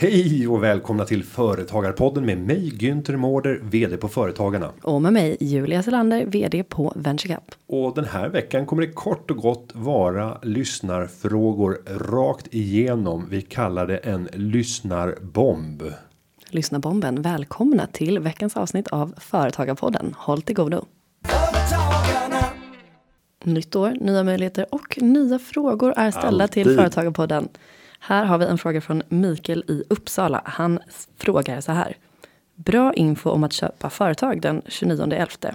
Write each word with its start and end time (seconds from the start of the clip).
Hej 0.00 0.48
och 0.48 0.62
välkomna 0.62 1.04
till 1.04 1.24
Företagarpodden 1.24 2.26
med 2.26 2.38
mig 2.38 2.70
Günther 2.70 3.16
Mårder, 3.16 3.60
vd 3.62 3.96
på 3.96 4.08
Företagarna. 4.08 4.70
Och 4.82 5.02
med 5.02 5.12
mig 5.12 5.36
Julia 5.40 5.82
Selander, 5.82 6.26
vd 6.26 6.62
på 6.62 6.92
VentureCap. 6.96 7.54
Och 7.66 7.94
den 7.94 8.04
här 8.04 8.28
veckan 8.28 8.66
kommer 8.66 8.82
det 8.82 8.92
kort 8.92 9.30
och 9.30 9.36
gott 9.36 9.70
vara 9.72 10.38
lyssnarfrågor 10.42 11.78
rakt 11.86 12.54
igenom. 12.54 13.26
Vi 13.30 13.42
kallar 13.42 13.86
det 13.86 13.96
en 13.96 14.28
lyssnarbomb. 14.32 15.82
Lyssnarbomben, 16.50 17.22
välkomna 17.22 17.86
till 17.86 18.18
veckans 18.18 18.56
avsnitt 18.56 18.88
av 18.88 19.14
Företagarpodden. 19.18 20.14
Håll 20.18 20.42
till 20.42 20.54
godo. 20.54 20.84
Nytt 23.44 23.76
år, 23.76 23.96
nya 24.00 24.24
möjligheter 24.24 24.66
och 24.70 25.02
nya 25.02 25.38
frågor 25.38 25.94
är 25.96 26.10
ställda 26.10 26.44
Alltid. 26.44 26.64
till 26.64 26.76
Företagarpodden. 26.76 27.48
Här 27.98 28.24
har 28.24 28.38
vi 28.38 28.44
en 28.44 28.58
fråga 28.58 28.80
från 28.80 29.02
Mikael 29.08 29.64
i 29.68 29.84
Uppsala. 29.90 30.42
Han 30.44 30.78
frågar 31.16 31.60
så 31.60 31.72
här. 31.72 31.96
Bra 32.54 32.94
info 32.94 33.30
om 33.30 33.44
att 33.44 33.52
köpa 33.52 33.90
företag 33.90 34.40
den 34.40 34.62
29.11. 34.62 35.54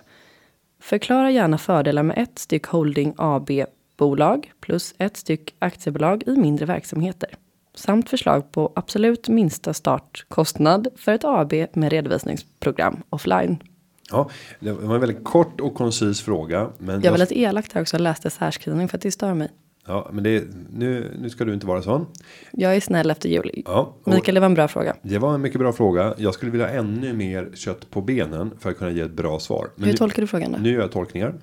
Förklara 0.81 1.31
gärna 1.31 1.57
fördelar 1.57 2.03
med 2.03 2.17
ett 2.17 2.39
styck 2.39 2.65
holding 2.65 3.13
AB-bolag 3.17 4.51
plus 4.59 4.95
ett 4.97 5.17
styck 5.17 5.55
aktiebolag 5.59 6.23
i 6.27 6.31
mindre 6.31 6.65
verksamheter. 6.65 7.29
Samt 7.75 8.09
förslag 8.09 8.51
på 8.51 8.71
absolut 8.75 9.29
minsta 9.29 9.73
startkostnad 9.73 10.87
för 10.95 11.11
ett 11.11 11.23
AB 11.25 11.53
med 11.73 11.91
redovisningsprogram 11.91 13.03
offline. 13.09 13.63
Ja, 14.11 14.29
det 14.59 14.71
var 14.71 14.95
en 14.95 15.01
väldigt 15.01 15.23
kort 15.23 15.61
och 15.61 15.75
koncis 15.75 16.21
fråga. 16.21 16.69
Men 16.77 17.01
Jag 17.01 17.11
var 17.11 17.17
lite 17.17 17.39
elakt 17.39 17.73
här 17.73 17.81
också 17.81 17.97
läste 17.97 18.29
särskrivning 18.29 18.87
för 18.87 18.97
att 18.97 19.01
det 19.01 19.11
stör 19.11 19.33
mig. 19.33 19.49
Ja, 19.87 20.09
men 20.13 20.23
det 20.23 20.43
nu. 20.73 21.17
Nu 21.21 21.29
ska 21.29 21.45
du 21.45 21.53
inte 21.53 21.65
vara 21.67 21.81
sån. 21.81 22.05
Jag 22.51 22.75
är 22.75 22.79
snäll 22.79 23.11
efter 23.11 23.29
jul. 23.29 23.63
Ja, 23.65 23.95
Mikael, 24.05 24.35
det 24.35 24.39
var 24.41 24.45
en 24.45 24.53
bra 24.53 24.67
fråga. 24.67 24.95
det 25.01 25.17
var 25.17 25.33
en 25.35 25.41
mycket 25.41 25.59
bra 25.59 25.73
fråga. 25.73 26.13
Jag 26.17 26.33
skulle 26.33 26.51
vilja 26.51 26.67
ha 26.67 26.73
ännu 26.73 27.13
mer 27.13 27.49
kött 27.53 27.89
på 27.89 28.01
benen 28.01 28.51
för 28.59 28.69
att 28.71 28.77
kunna 28.77 28.91
ge 28.91 29.01
ett 29.01 29.11
bra 29.11 29.39
svar. 29.39 29.69
Men 29.75 29.85
Hur 29.85 29.91
nu- 29.91 29.97
tolkar 29.97 30.21
du 30.21 30.27
frågan 30.27 30.51
då? 30.51 30.57
Nu 30.57 30.71
gör 30.71 30.81
jag 30.81 30.91
tolkningar. 30.91 31.35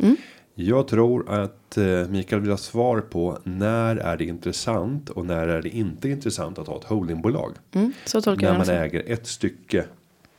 Jag 0.54 0.88
tror 0.88 1.30
att 1.30 1.76
eh, 1.78 2.08
Mikael 2.08 2.40
vill 2.40 2.50
ha 2.50 2.56
svar 2.56 3.00
på 3.00 3.38
när 3.44 3.96
är 3.96 4.16
det 4.16 4.24
intressant 4.24 5.10
och 5.10 5.26
när 5.26 5.48
är 5.48 5.62
det 5.62 5.68
inte 5.68 6.08
intressant 6.08 6.58
att 6.58 6.66
ha 6.66 6.76
ett 6.78 6.84
holdingbolag. 6.84 7.52
Mm, 7.74 7.92
så 8.04 8.20
tolkar 8.22 8.42
När 8.46 8.52
jag 8.54 8.58
man 8.58 8.66
den. 8.66 8.82
äger 8.82 9.02
ett 9.06 9.26
stycke 9.26 9.84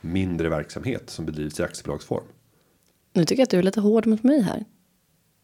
mindre 0.00 0.48
verksamhet 0.48 1.10
som 1.10 1.26
bedrivs 1.26 1.60
i 1.60 1.62
aktiebolagsform. 1.62 2.24
Nu 3.14 3.24
tycker 3.24 3.40
jag 3.40 3.44
att 3.44 3.50
du 3.50 3.58
är 3.58 3.62
lite 3.62 3.80
hård 3.80 4.06
mot 4.06 4.22
mig 4.22 4.40
här. 4.40 4.64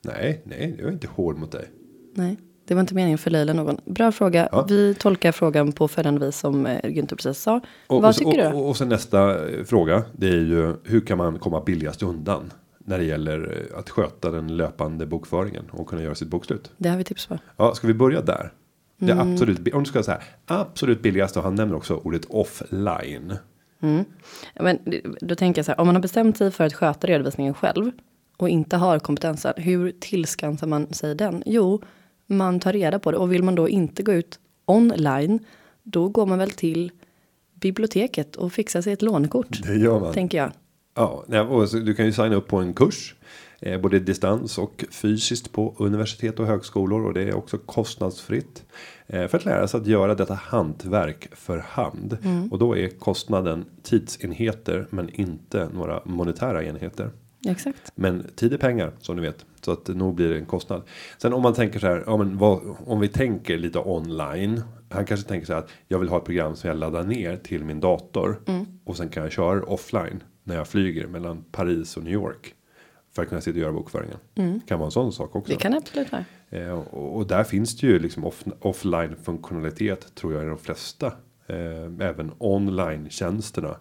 Nej, 0.04 0.40
nej, 0.44 0.74
jag 0.78 0.88
är 0.88 0.92
inte 0.92 1.06
hård 1.08 1.38
mot 1.38 1.52
dig. 1.52 1.68
Nej, 2.14 2.36
det 2.68 2.74
var 2.74 2.80
inte 2.80 2.94
meningen 2.94 3.14
att 3.14 3.20
förlöjliga 3.20 3.54
någon. 3.54 3.80
Bra 3.84 4.12
fråga. 4.12 4.48
Ja. 4.52 4.66
Vi 4.68 4.94
tolkar 4.94 5.32
frågan 5.32 5.72
på 5.72 5.88
följande 5.88 6.26
vis 6.26 6.38
som 6.38 6.66
eh, 6.66 6.80
Günther 6.82 7.14
precis 7.16 7.38
sa. 7.42 7.60
Och, 7.86 8.02
Vad 8.02 8.08
och, 8.10 8.14
tycker 8.16 8.46
och, 8.46 8.52
du? 8.52 8.58
och, 8.58 8.68
och 8.68 8.76
sen 8.76 8.88
nästa 8.88 9.48
eh, 9.48 9.64
fråga. 9.64 10.02
Det 10.12 10.26
är 10.28 10.32
ju 10.40 10.74
hur 10.84 11.00
kan 11.00 11.18
man 11.18 11.38
komma 11.38 11.60
billigast 11.60 12.02
undan? 12.02 12.52
När 12.78 12.98
det 12.98 13.04
gäller 13.04 13.68
eh, 13.72 13.78
att 13.78 13.90
sköta 13.90 14.30
den 14.30 14.56
löpande 14.56 15.06
bokföringen 15.06 15.64
och 15.70 15.86
kunna 15.88 16.02
göra 16.02 16.14
sitt 16.14 16.28
bokslut. 16.28 16.70
Det 16.76 16.88
har 16.88 16.96
vi 16.96 17.04
tips 17.04 17.26
på. 17.26 17.38
Ja, 17.56 17.74
ska 17.74 17.86
vi 17.86 17.94
börja 17.94 18.20
där? 18.20 18.52
Det 19.00 19.12
Mm. 19.12 19.28
är 19.28 19.32
absolut, 19.32 19.58
bi- 19.58 19.72
om 19.72 19.82
du 19.82 19.88
ska 19.88 20.02
säga 20.02 20.20
absolut 20.46 21.02
billigaste 21.02 21.38
och 21.38 21.44
han 21.44 21.54
nämner 21.54 21.76
också 21.76 21.94
ordet 21.94 22.24
offline. 22.24 23.34
Ja, 24.54 24.62
Men 24.62 24.78
då 25.20 25.34
tänker 25.34 25.58
jag 25.58 25.66
så 25.66 25.72
här, 25.72 25.80
om 25.80 25.86
man 25.86 25.94
har 25.96 26.02
bestämt 26.02 26.36
sig 26.36 26.50
för 26.50 26.64
att 26.64 26.74
sköta 26.74 27.06
redovisningen 27.06 27.54
själv 27.54 27.90
och 28.36 28.48
inte 28.48 28.76
har 28.76 28.98
kompetensen, 28.98 29.52
hur 29.56 29.92
tillskansar 30.00 30.66
man 30.66 30.92
sig 30.94 31.14
den? 31.14 31.42
Jo, 31.46 31.82
man 32.30 32.60
tar 32.60 32.72
reda 32.72 32.98
på 32.98 33.10
det 33.10 33.16
och 33.18 33.32
vill 33.32 33.42
man 33.42 33.54
då 33.54 33.68
inte 33.68 34.02
gå 34.02 34.12
ut 34.12 34.38
online, 34.64 35.38
då 35.82 36.08
går 36.08 36.26
man 36.26 36.38
väl 36.38 36.50
till 36.50 36.92
biblioteket 37.54 38.36
och 38.36 38.52
fixar 38.52 38.82
sig 38.82 38.92
ett 38.92 39.02
lånekort, 39.02 39.62
Det 39.62 39.76
gör 39.76 40.00
man. 40.00 40.12
tänker 40.14 40.38
jag. 40.38 40.52
Ja, 40.94 41.42
och 41.42 41.68
du 41.68 41.94
kan 41.94 42.06
ju 42.06 42.12
signa 42.12 42.36
upp 42.36 42.46
på 42.48 42.56
en 42.56 42.74
kurs. 42.74 43.14
Eh, 43.60 43.80
både 43.80 43.98
distans 43.98 44.58
och 44.58 44.84
fysiskt 44.90 45.52
på 45.52 45.74
universitet 45.78 46.40
och 46.40 46.46
högskolor. 46.46 47.04
Och 47.06 47.14
det 47.14 47.22
är 47.22 47.34
också 47.34 47.58
kostnadsfritt. 47.58 48.64
Eh, 49.06 49.26
för 49.28 49.38
att 49.38 49.44
lära 49.44 49.68
sig 49.68 49.80
att 49.80 49.86
göra 49.86 50.14
detta 50.14 50.34
hantverk 50.34 51.28
för 51.32 51.58
hand. 51.58 52.18
Och 52.50 52.58
då 52.58 52.76
är 52.76 52.88
kostnaden 52.88 53.64
tidsenheter 53.82 54.86
men 54.90 55.08
inte 55.20 55.68
några 55.74 56.02
monetära 56.04 56.64
enheter. 56.64 57.10
Exakt. 57.46 57.92
Men 57.94 58.26
tid 58.36 58.52
är 58.52 58.58
pengar 58.58 58.92
som 59.00 59.16
ni 59.16 59.22
vet. 59.22 59.44
Så 59.64 59.72
att 59.72 59.88
nog 59.88 60.14
blir 60.14 60.28
det 60.28 60.38
en 60.38 60.46
kostnad. 60.46 60.82
Sen 61.18 61.32
om 61.32 61.42
man 61.42 61.54
tänker 61.54 61.78
så 61.78 61.86
här. 61.86 62.04
Ja, 62.06 62.16
men 62.16 62.38
vad, 62.38 62.76
om 62.86 63.00
vi 63.00 63.08
tänker 63.08 63.58
lite 63.58 63.78
online. 63.78 64.62
Han 64.90 65.04
kanske 65.04 65.28
tänker 65.28 65.46
så 65.46 65.52
här 65.52 65.60
att 65.60 65.70
jag 65.88 65.98
vill 65.98 66.08
ha 66.08 66.18
ett 66.18 66.24
program 66.24 66.56
som 66.56 66.68
jag 66.68 66.78
laddar 66.78 67.04
ner 67.04 67.36
till 67.36 67.64
min 67.64 67.80
dator. 67.80 68.40
Och 68.84 68.96
sen 68.96 69.08
kan 69.08 69.22
jag 69.22 69.32
köra 69.32 69.62
offline. 69.62 70.22
När 70.44 70.56
jag 70.56 70.68
flyger 70.68 71.06
mellan 71.06 71.44
Paris 71.52 71.96
och 71.96 72.02
New 72.02 72.12
York. 72.12 72.54
För 73.14 73.22
att 73.22 73.28
kunna 73.28 73.40
sitta 73.40 73.56
och 73.56 73.60
göra 73.62 73.72
bokföringen. 73.72 74.16
Kan 74.66 74.78
vara 74.78 74.86
en 74.86 74.90
sån 74.92 75.12
sak 75.12 75.36
också. 75.36 75.52
Det 75.52 75.58
kan 75.58 75.74
absolut 75.74 76.12
vara. 76.12 76.24
Eh, 76.50 76.70
och, 76.70 77.16
och 77.16 77.26
där 77.26 77.44
finns 77.44 77.76
det 77.76 77.86
ju 77.86 77.98
liksom 77.98 78.24
off, 78.24 78.44
offline 78.60 79.16
funktionalitet 79.22 80.14
tror 80.14 80.34
jag 80.34 80.44
i 80.44 80.46
de 80.46 80.58
flesta. 80.58 81.06
Eh, 81.46 82.06
även 82.08 82.32
online 82.38 83.10
tjänsterna. 83.10 83.76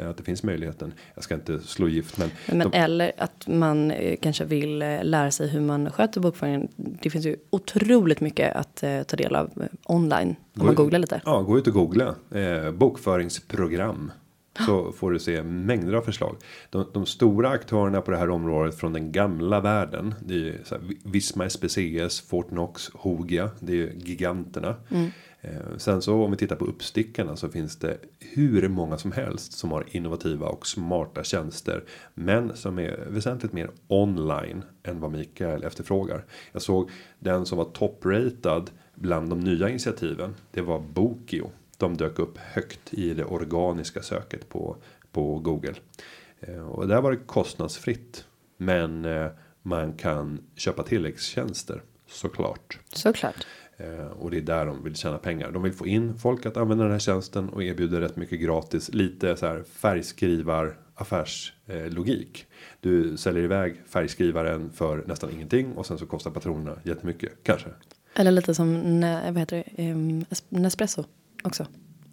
Eh, 0.00 0.10
att 0.10 0.16
det 0.16 0.22
finns 0.22 0.42
möjligheten. 0.42 0.92
Jag 1.14 1.24
ska 1.24 1.34
inte 1.34 1.58
slå 1.60 1.88
gift 1.88 2.18
men. 2.18 2.30
Men 2.46 2.58
de- 2.70 2.78
eller 2.78 3.12
att 3.18 3.46
man 3.48 3.90
eh, 3.90 4.16
kanske 4.22 4.44
vill 4.44 4.82
eh, 4.82 5.04
lära 5.04 5.30
sig 5.30 5.48
hur 5.48 5.60
man 5.60 5.90
sköter 5.90 6.20
bokföringen. 6.20 6.68
Det 6.76 7.10
finns 7.10 7.26
ju 7.26 7.36
otroligt 7.50 8.20
mycket 8.20 8.56
att 8.56 8.76
ta 9.06 9.16
del 9.16 9.36
av 9.36 9.50
online. 9.84 10.36
Om 10.58 10.66
man 10.66 10.74
googlar 10.74 10.98
lite. 10.98 11.20
Ja, 11.24 11.42
gå 11.42 11.58
ut 11.58 11.66
och 11.66 11.72
googla. 11.72 12.14
Eh, 12.34 12.70
bokföringsprogram. 12.72 14.12
Så 14.66 14.92
får 14.92 15.10
du 15.10 15.18
se 15.18 15.42
mängder 15.42 15.92
av 15.92 16.02
förslag. 16.02 16.36
De, 16.70 16.86
de 16.92 17.06
stora 17.06 17.48
aktörerna 17.50 18.00
på 18.00 18.10
det 18.10 18.16
här 18.16 18.30
området 18.30 18.78
från 18.78 18.92
den 18.92 19.12
gamla 19.12 19.60
världen. 19.60 20.14
Det 20.26 20.34
är 20.34 20.38
ju 20.38 20.58
så 20.64 20.74
här, 20.74 20.84
Visma 21.04 21.50
SPCS, 21.50 22.20
Fortnox, 22.20 22.90
Hogia. 22.94 23.50
Det 23.60 23.72
är 23.72 23.76
ju 23.76 23.92
giganterna. 23.96 24.74
Eh, 24.90 25.04
Eh, 25.40 25.76
sen 25.76 26.02
så 26.02 26.24
om 26.24 26.30
vi 26.30 26.36
tittar 26.36 26.56
på 26.56 26.64
uppstickarna 26.64 27.36
så 27.36 27.48
finns 27.48 27.76
det 27.76 27.98
hur 28.18 28.68
många 28.68 28.98
som 28.98 29.12
helst 29.12 29.52
som 29.52 29.70
har 29.70 29.84
innovativa 29.90 30.46
och 30.46 30.66
smarta 30.66 31.24
tjänster. 31.24 31.84
Men 32.14 32.56
som 32.56 32.78
är 32.78 33.06
väsentligt 33.08 33.52
mer 33.52 33.70
online 33.88 34.64
än 34.82 35.00
vad 35.00 35.12
Mikael 35.12 35.64
efterfrågar. 35.64 36.24
Jag 36.52 36.62
såg 36.62 36.90
den 37.18 37.46
som 37.46 37.58
var 37.58 37.64
toppratad 37.64 38.70
bland 38.94 39.30
de 39.30 39.40
nya 39.40 39.68
initiativen. 39.68 40.34
Det 40.50 40.60
var 40.60 40.78
Bokio. 40.78 41.50
De 41.76 41.96
dök 41.96 42.18
upp 42.18 42.38
högt 42.38 42.94
i 42.94 43.14
det 43.14 43.24
organiska 43.24 44.02
söket 44.02 44.48
på, 44.48 44.76
på 45.12 45.38
Google. 45.38 45.74
Eh, 46.40 46.68
och 46.68 46.88
där 46.88 47.00
var 47.00 47.10
det 47.10 47.16
kostnadsfritt. 47.26 48.24
Men 48.56 49.04
eh, 49.04 49.26
man 49.62 49.92
kan 49.92 50.40
köpa 50.56 50.82
tilläggstjänster 50.82 51.82
såklart. 52.06 52.78
Såklart. 52.92 53.46
Eh, 53.80 54.06
och 54.06 54.30
det 54.30 54.36
är 54.36 54.40
där 54.40 54.66
de 54.66 54.84
vill 54.84 54.96
tjäna 54.96 55.18
pengar. 55.18 55.50
De 55.50 55.62
vill 55.62 55.72
få 55.72 55.86
in 55.86 56.18
folk 56.18 56.46
att 56.46 56.56
använda 56.56 56.84
den 56.84 56.92
här 56.92 56.98
tjänsten 56.98 57.48
och 57.48 57.62
erbjuder 57.62 58.00
rätt 58.00 58.16
mycket 58.16 58.40
gratis. 58.40 58.94
Lite 58.94 59.36
så 59.36 59.46
här 59.46 59.62
färgskrivar 59.62 60.76
affärslogik. 60.94 61.92
Logik. 61.94 62.46
du 62.80 63.16
säljer 63.16 63.44
iväg 63.44 63.82
färgskrivaren 63.88 64.70
för 64.74 65.04
nästan 65.06 65.30
ingenting 65.30 65.72
och 65.72 65.86
sen 65.86 65.98
så 65.98 66.06
kostar 66.06 66.30
patronerna 66.30 66.76
jättemycket 66.84 67.32
kanske. 67.42 67.68
Eller 68.14 68.30
lite 68.30 68.54
som 68.54 69.00
vad 69.24 69.38
heter 69.38 69.64
det? 69.76 69.90
Um, 69.92 70.24
Nespresso 70.48 71.04
också. 71.42 71.66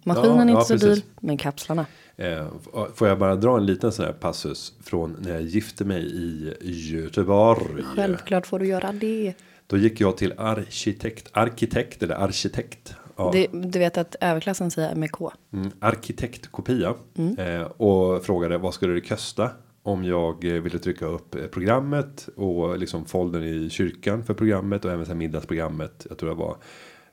Maskinen 0.04 0.36
Ja, 0.36 0.38
är 0.38 0.42
inte 0.42 0.52
ja, 0.52 0.64
så 0.64 0.74
precis. 0.74 0.94
dyr, 0.94 1.12
men 1.20 1.36
kapslarna. 1.36 1.86
Eh, 2.16 2.46
får 2.94 3.08
jag 3.08 3.18
bara 3.18 3.36
dra 3.36 3.56
en 3.56 3.66
liten 3.66 3.92
sån 3.92 4.04
här 4.04 4.12
passus 4.12 4.72
från 4.80 5.16
när 5.20 5.30
jag 5.30 5.42
gifte 5.42 5.84
mig 5.84 6.02
i 6.02 6.54
Göteborg. 6.60 7.82
Självklart 7.96 8.46
får 8.46 8.58
du 8.58 8.66
göra 8.66 8.92
det. 8.92 9.34
Då 9.68 9.76
gick 9.76 10.00
jag 10.00 10.16
till 10.16 10.34
arkitekt, 10.36 11.30
arkitekt 11.32 12.02
eller 12.02 12.14
arkitekt. 12.14 12.94
Ja. 13.16 13.30
det. 13.32 13.46
Du 13.52 13.78
vet 13.78 13.98
att 13.98 14.16
överklassen 14.20 14.70
säger 14.70 14.94
med 14.94 15.10
K. 15.10 15.32
Mm, 15.52 15.70
arkitektkopia. 15.80 16.94
Eh, 17.38 17.62
och 17.62 18.24
frågade 18.24 18.58
vad 18.58 18.74
skulle 18.74 18.94
det 18.94 19.00
kosta. 19.00 19.50
Om 19.82 20.04
jag 20.04 20.44
eh, 20.44 20.62
ville 20.62 20.78
trycka 20.78 21.06
upp 21.06 21.34
eh, 21.34 21.46
programmet 21.46 22.28
och 22.36 22.78
liksom 22.78 23.04
foldern 23.04 23.42
i 23.42 23.70
kyrkan 23.70 24.24
för 24.24 24.34
programmet 24.34 24.84
och 24.84 24.90
även 24.92 25.06
här 25.06 25.14
middagsprogrammet. 25.14 26.06
Jag 26.08 26.18
tror 26.18 26.28
det 26.28 26.36
var 26.36 26.56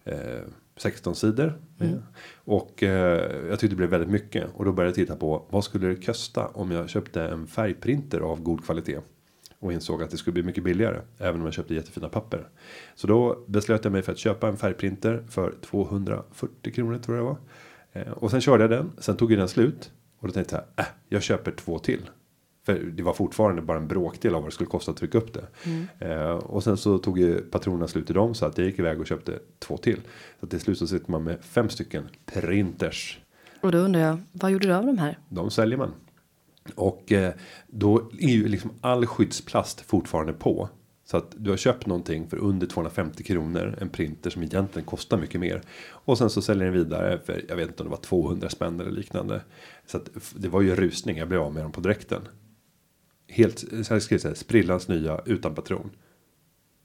eh, 0.03 0.41
16 0.77 1.15
sidor. 1.15 1.59
Och 2.35 2.83
eh, 2.83 3.47
jag 3.49 3.59
tyckte 3.59 3.73
det 3.73 3.77
blev 3.77 3.89
väldigt 3.89 4.09
mycket. 4.09 4.47
Och 4.53 4.65
då 4.65 4.71
började 4.71 4.89
jag 4.89 5.07
titta 5.07 5.15
på 5.15 5.45
vad 5.49 5.63
skulle 5.63 5.87
det 5.87 6.05
kosta 6.05 6.47
om 6.47 6.71
jag 6.71 6.89
köpte 6.89 7.21
en 7.21 7.47
färgprinter 7.47 8.19
av 8.19 8.41
god 8.41 8.65
kvalitet. 8.65 8.99
Och 9.59 9.73
insåg 9.73 10.03
att 10.03 10.09
det 10.09 10.17
skulle 10.17 10.33
bli 10.33 10.43
mycket 10.43 10.63
billigare. 10.63 11.01
Även 11.17 11.39
om 11.41 11.45
jag 11.45 11.53
köpte 11.53 11.75
jättefina 11.75 12.09
papper. 12.09 12.47
Så 12.95 13.07
då 13.07 13.43
beslöt 13.47 13.83
jag 13.83 13.91
mig 13.91 14.01
för 14.01 14.11
att 14.11 14.17
köpa 14.17 14.47
en 14.47 14.57
färgprinter 14.57 15.23
för 15.29 15.53
240 15.61 16.73
kronor 16.73 16.97
tror 16.97 17.17
jag 17.17 17.25
det 17.25 17.29
var. 17.29 17.37
Eh, 18.01 18.11
och 18.11 18.31
sen 18.31 18.41
körde 18.41 18.63
jag 18.63 18.71
den. 18.71 18.91
Sen 18.97 19.17
tog 19.17 19.31
ju 19.31 19.37
den 19.37 19.47
slut. 19.47 19.91
Och 20.19 20.27
då 20.27 20.33
tänkte 20.33 20.55
jag, 20.55 20.85
äh, 20.85 20.91
jag 21.09 21.21
köper 21.21 21.51
två 21.51 21.79
till. 21.79 22.09
För 22.65 22.79
det 22.79 23.03
var 23.03 23.13
fortfarande 23.13 23.61
bara 23.61 23.77
en 23.77 23.87
bråkdel 23.87 24.35
av 24.35 24.41
vad 24.41 24.51
det 24.51 24.53
skulle 24.53 24.69
kosta 24.69 24.91
att 24.91 24.97
trycka 24.97 25.17
upp 25.17 25.33
det. 25.33 25.45
Eh, 25.99 26.29
och 26.29 26.63
sen 26.63 26.77
så 26.77 26.97
tog 26.97 27.19
ju 27.19 27.41
patronerna 27.41 27.87
slut 27.87 28.09
i 28.09 28.13
dem. 28.13 28.33
Så 28.33 28.45
att 28.45 28.57
jag 28.57 28.67
gick 28.67 28.79
iväg 28.79 28.99
och 28.99 29.07
köpte 29.07 29.39
två 29.59 29.77
till. 29.77 30.01
Så 30.39 30.45
att 30.45 30.49
till 30.49 30.59
slut 30.59 30.77
så 30.77 30.87
sitter 30.87 31.11
man 31.11 31.23
med 31.23 31.43
fem 31.43 31.69
stycken 31.69 32.03
printers. 32.25 33.19
Och 33.61 33.71
då 33.71 33.77
undrar 33.77 34.01
jag, 34.01 34.17
vad 34.31 34.51
gjorde 34.51 34.67
du 34.67 34.73
av 34.73 34.85
de 34.85 34.97
här? 34.97 35.19
De 35.29 35.51
säljer 35.51 35.77
man. 35.77 35.91
Och 36.75 37.11
eh, 37.11 37.33
då 37.67 38.11
är 38.19 38.29
ju 38.29 38.47
liksom 38.47 38.71
all 38.81 39.05
skyddsplast 39.05 39.81
fortfarande 39.81 40.33
på. 40.33 40.69
Så 41.05 41.17
att 41.17 41.35
du 41.37 41.49
har 41.49 41.57
köpt 41.57 41.85
någonting 41.85 42.27
för 42.29 42.37
under 42.37 42.67
250 42.67 43.23
kronor. 43.23 43.77
En 43.81 43.89
printer 43.89 44.29
som 44.29 44.43
egentligen 44.43 44.85
kostar 44.85 45.17
mycket 45.17 45.39
mer. 45.41 45.61
Och 45.89 46.17
sen 46.17 46.29
så 46.29 46.41
säljer 46.41 46.65
den 46.65 46.73
vidare 46.73 47.19
för 47.25 47.45
jag 47.49 47.55
vet 47.55 47.67
inte 47.67 47.83
om 47.83 47.89
det 47.89 47.95
var 47.95 48.01
200 48.01 48.49
spänn 48.49 48.79
eller 48.79 48.91
liknande. 48.91 49.41
Så 49.85 49.97
att 49.97 50.09
det 50.35 50.49
var 50.49 50.61
ju 50.61 50.75
rusning. 50.75 51.17
Jag 51.17 51.27
blev 51.27 51.41
av 51.41 51.53
med 51.53 51.63
dem 51.63 51.71
på 51.71 51.81
direkten. 51.81 52.21
Helt 53.27 53.59
så 53.59 53.93
här 53.93 53.99
ska 53.99 54.15
jag 54.15 54.21
säga, 54.21 54.35
sprillans 54.35 54.87
nya 54.87 55.21
utan 55.25 55.55
patron. 55.55 55.89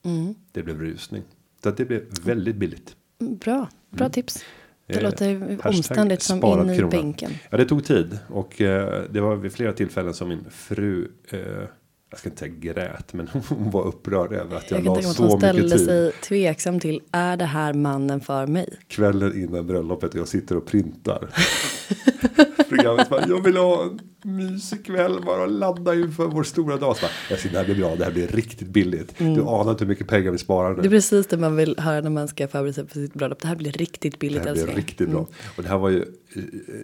Mm. 0.02 0.34
Det 0.52 0.62
blev 0.62 0.80
rusning. 0.80 1.22
Så 1.62 1.68
att 1.68 1.76
det 1.76 1.84
blev 1.84 2.04
väldigt 2.24 2.56
billigt. 2.56 2.96
Bra, 3.18 3.68
bra 3.90 4.08
tips. 4.08 4.44
Det 4.92 4.96
Eh, 4.98 5.02
låter 5.02 5.58
omständigt 5.68 6.22
som 6.22 6.36
in 6.44 6.70
i 6.70 6.76
krona. 6.76 6.90
bänken. 6.90 7.30
Ja, 7.50 7.56
det 7.58 7.64
tog 7.64 7.84
tid 7.84 8.18
och 8.28 8.60
eh, 8.60 9.02
det 9.10 9.20
var 9.20 9.36
vid 9.36 9.52
flera 9.52 9.72
tillfällen 9.72 10.14
som 10.14 10.28
min 10.28 10.44
fru. 10.50 11.08
Eh, 11.28 11.38
jag 12.10 12.18
ska 12.18 12.28
inte 12.28 12.38
säga 12.40 12.52
grät, 12.58 13.12
men 13.12 13.28
hon 13.48 13.70
var 13.70 13.86
upprörd 13.86 14.32
över 14.32 14.56
att 14.56 14.70
jag, 14.70 14.80
Jag 14.80 14.84
la 14.84 14.94
tänka 14.94 15.06
mig 15.08 15.10
att 15.10 15.16
så 15.16 15.22
hon 15.22 15.32
mycket 15.38 15.48
ställde 15.50 15.76
tid. 15.78 15.86
sig 15.86 16.12
tveksam 16.12 16.80
till, 16.80 17.00
är 17.12 17.36
det 17.36 17.44
här 17.44 17.72
mannen 17.74 18.20
för 18.20 18.46
mig? 18.46 18.68
Kvällen 18.88 19.42
innan 19.42 19.66
bröllopet 19.66 20.14
och 20.14 20.20
jag 20.20 20.28
sitter 20.28 20.56
och 20.56 20.66
printar. 20.66 21.28
Programmet 22.68 23.08
bara, 23.08 23.26
jag 23.28 23.44
vill 23.44 23.56
ha 23.56 23.82
en 23.84 24.00
mysig 24.36 24.86
kväll 24.86 25.20
bara 25.26 25.42
och 25.42 25.50
ladda 25.50 25.94
inför 25.94 26.24
vår 26.26 26.42
stora 26.42 26.76
dag. 26.76 26.96
Så 26.96 27.02
bara, 27.02 27.10
jag 27.30 27.38
ser, 27.38 27.50
det 27.50 27.58
här 27.58 27.64
blir 27.64 27.74
bra, 27.74 27.96
det 27.96 28.04
här 28.04 28.12
blir 28.12 28.26
riktigt 28.28 28.68
billigt. 28.68 29.18
Du 29.18 29.40
anar 29.40 29.70
inte 29.70 29.84
hur 29.84 29.88
mycket 29.88 30.08
pengar 30.08 30.30
vi 30.30 30.38
sparar 30.38 30.68
nu. 30.68 30.72
Mm. 30.74 30.82
Det 30.82 30.88
är 30.88 30.90
precis 30.90 31.26
det 31.26 31.36
man 31.36 31.56
vill 31.56 31.78
höra 31.78 32.00
när 32.00 32.10
man 32.10 32.28
ska 32.28 32.48
förbereda 32.48 32.72
sig 32.72 32.86
för 32.88 32.94
sitt 32.94 33.14
bröllop. 33.14 33.40
Det 33.42 33.48
här 33.48 33.56
blir 33.56 33.72
riktigt 33.72 34.12
Det 34.12 34.18
billigt 34.18 34.44
här 34.44 34.52
blir 34.52 34.62
älskling. 34.62 34.76
riktigt 34.76 35.08
bra. 35.08 35.26
Och 35.56 35.62
det 35.62 35.68
här 35.68 35.78
var 35.78 35.88
ju 35.90 36.04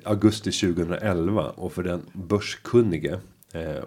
augusti 0.04 0.50
2011 0.52 1.42
och 1.50 1.72
för 1.72 1.82
den 1.82 2.00
börskunnige 2.12 3.18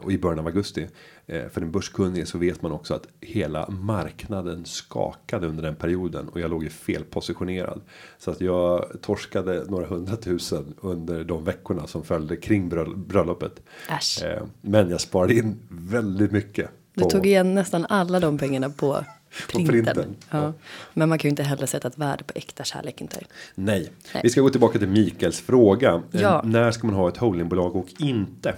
och 0.01 0.11
i 0.11 0.17
början 0.17 0.39
av 0.39 0.45
augusti 0.47 0.87
eh, 1.27 1.47
för 1.49 1.61
den 1.61 1.71
börskunnige 1.71 2.25
så 2.25 2.37
vet 2.37 2.61
man 2.61 2.71
också 2.71 2.93
att 2.93 3.07
hela 3.21 3.69
marknaden 3.69 4.65
skakade 4.65 5.47
under 5.47 5.63
den 5.63 5.75
perioden 5.75 6.29
och 6.29 6.39
jag 6.39 6.51
låg 6.51 6.63
ju 6.63 6.69
felpositionerad 6.69 7.81
så 8.19 8.31
att 8.31 8.41
jag 8.41 8.85
torskade 9.01 9.65
några 9.67 9.85
hundratusen 9.87 10.73
under 10.81 11.23
de 11.23 11.43
veckorna 11.43 11.87
som 11.87 12.03
följde 12.03 12.35
kring 12.37 12.69
bröll- 12.69 12.95
bröllopet. 12.97 13.61
Äsch. 13.89 14.23
Eh, 14.23 14.43
Men 14.61 14.89
jag 14.89 15.01
sparade 15.01 15.33
in 15.33 15.59
väldigt 15.69 16.31
mycket. 16.31 16.69
Du 16.93 17.03
tog 17.03 17.25
igen 17.25 17.55
nästan 17.55 17.85
alla 17.89 18.19
de 18.19 18.37
pengarna 18.37 18.69
på 18.69 19.05
printen. 19.51 19.67
printen, 19.85 20.15
Ja. 20.31 20.43
ja. 20.43 20.53
Men 20.93 21.09
man 21.09 21.17
kan 21.19 21.27
ju 21.27 21.29
inte 21.29 21.43
heller 21.43 21.65
sätta 21.65 21.87
ett 21.87 21.97
värde 21.97 22.23
på 22.23 22.33
äkta 22.35 22.63
kärlek 22.63 23.01
inte. 23.01 23.19
Nej. 23.55 23.91
Nej. 24.13 24.21
vi 24.23 24.29
ska 24.29 24.41
gå 24.41 24.49
tillbaka 24.49 24.79
till 24.79 24.87
Mikaels 24.87 25.39
fråga. 25.39 25.93
Eh, 26.11 26.21
Ja. 26.21 26.41
När 26.45 26.71
ska 26.71 26.87
man 26.87 26.95
ha 26.95 27.09
ett 27.09 27.17
holdingbolag 27.17 27.75
och 27.75 27.87
inte? 27.99 28.53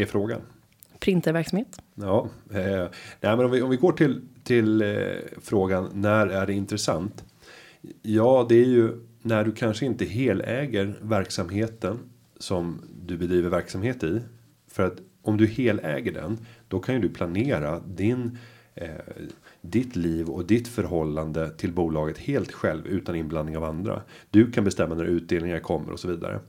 Är 0.00 0.06
frågan. 0.06 0.40
Printerverksamhet. 0.98 1.82
Ja, 1.94 2.28
eh, 2.50 2.60
nej, 3.20 3.36
men 3.36 3.40
om 3.40 3.50
vi, 3.50 3.62
om 3.62 3.70
vi 3.70 3.76
går 3.76 3.92
till 3.92 4.20
till 4.44 4.82
eh, 4.82 4.88
frågan 5.42 5.90
när 5.94 6.26
är 6.26 6.46
det 6.46 6.52
intressant? 6.52 7.24
Ja, 8.02 8.46
det 8.48 8.54
är 8.54 8.66
ju 8.66 8.92
när 9.22 9.44
du 9.44 9.52
kanske 9.52 9.86
inte 9.86 10.04
heläger 10.04 10.98
verksamheten 11.02 11.98
som 12.38 12.82
du 13.06 13.16
bedriver 13.16 13.50
verksamhet 13.50 14.04
i. 14.04 14.20
För 14.68 14.82
att 14.82 14.98
om 15.22 15.36
du 15.36 15.46
heläger 15.46 16.12
den, 16.12 16.38
då 16.68 16.78
kan 16.78 16.94
ju 16.94 17.00
du 17.00 17.08
planera 17.08 17.80
din 17.80 18.38
eh, 18.74 18.88
ditt 19.60 19.96
liv 19.96 20.28
och 20.28 20.44
ditt 20.44 20.68
förhållande 20.68 21.50
till 21.50 21.72
bolaget 21.72 22.18
helt 22.18 22.52
själv 22.52 22.86
utan 22.86 23.16
inblandning 23.16 23.56
av 23.56 23.64
andra. 23.64 24.02
Du 24.30 24.52
kan 24.52 24.64
bestämma 24.64 24.94
när 24.94 25.04
utdelningar 25.04 25.58
kommer 25.58 25.92
och 25.92 26.00
så 26.00 26.08
vidare. 26.08 26.40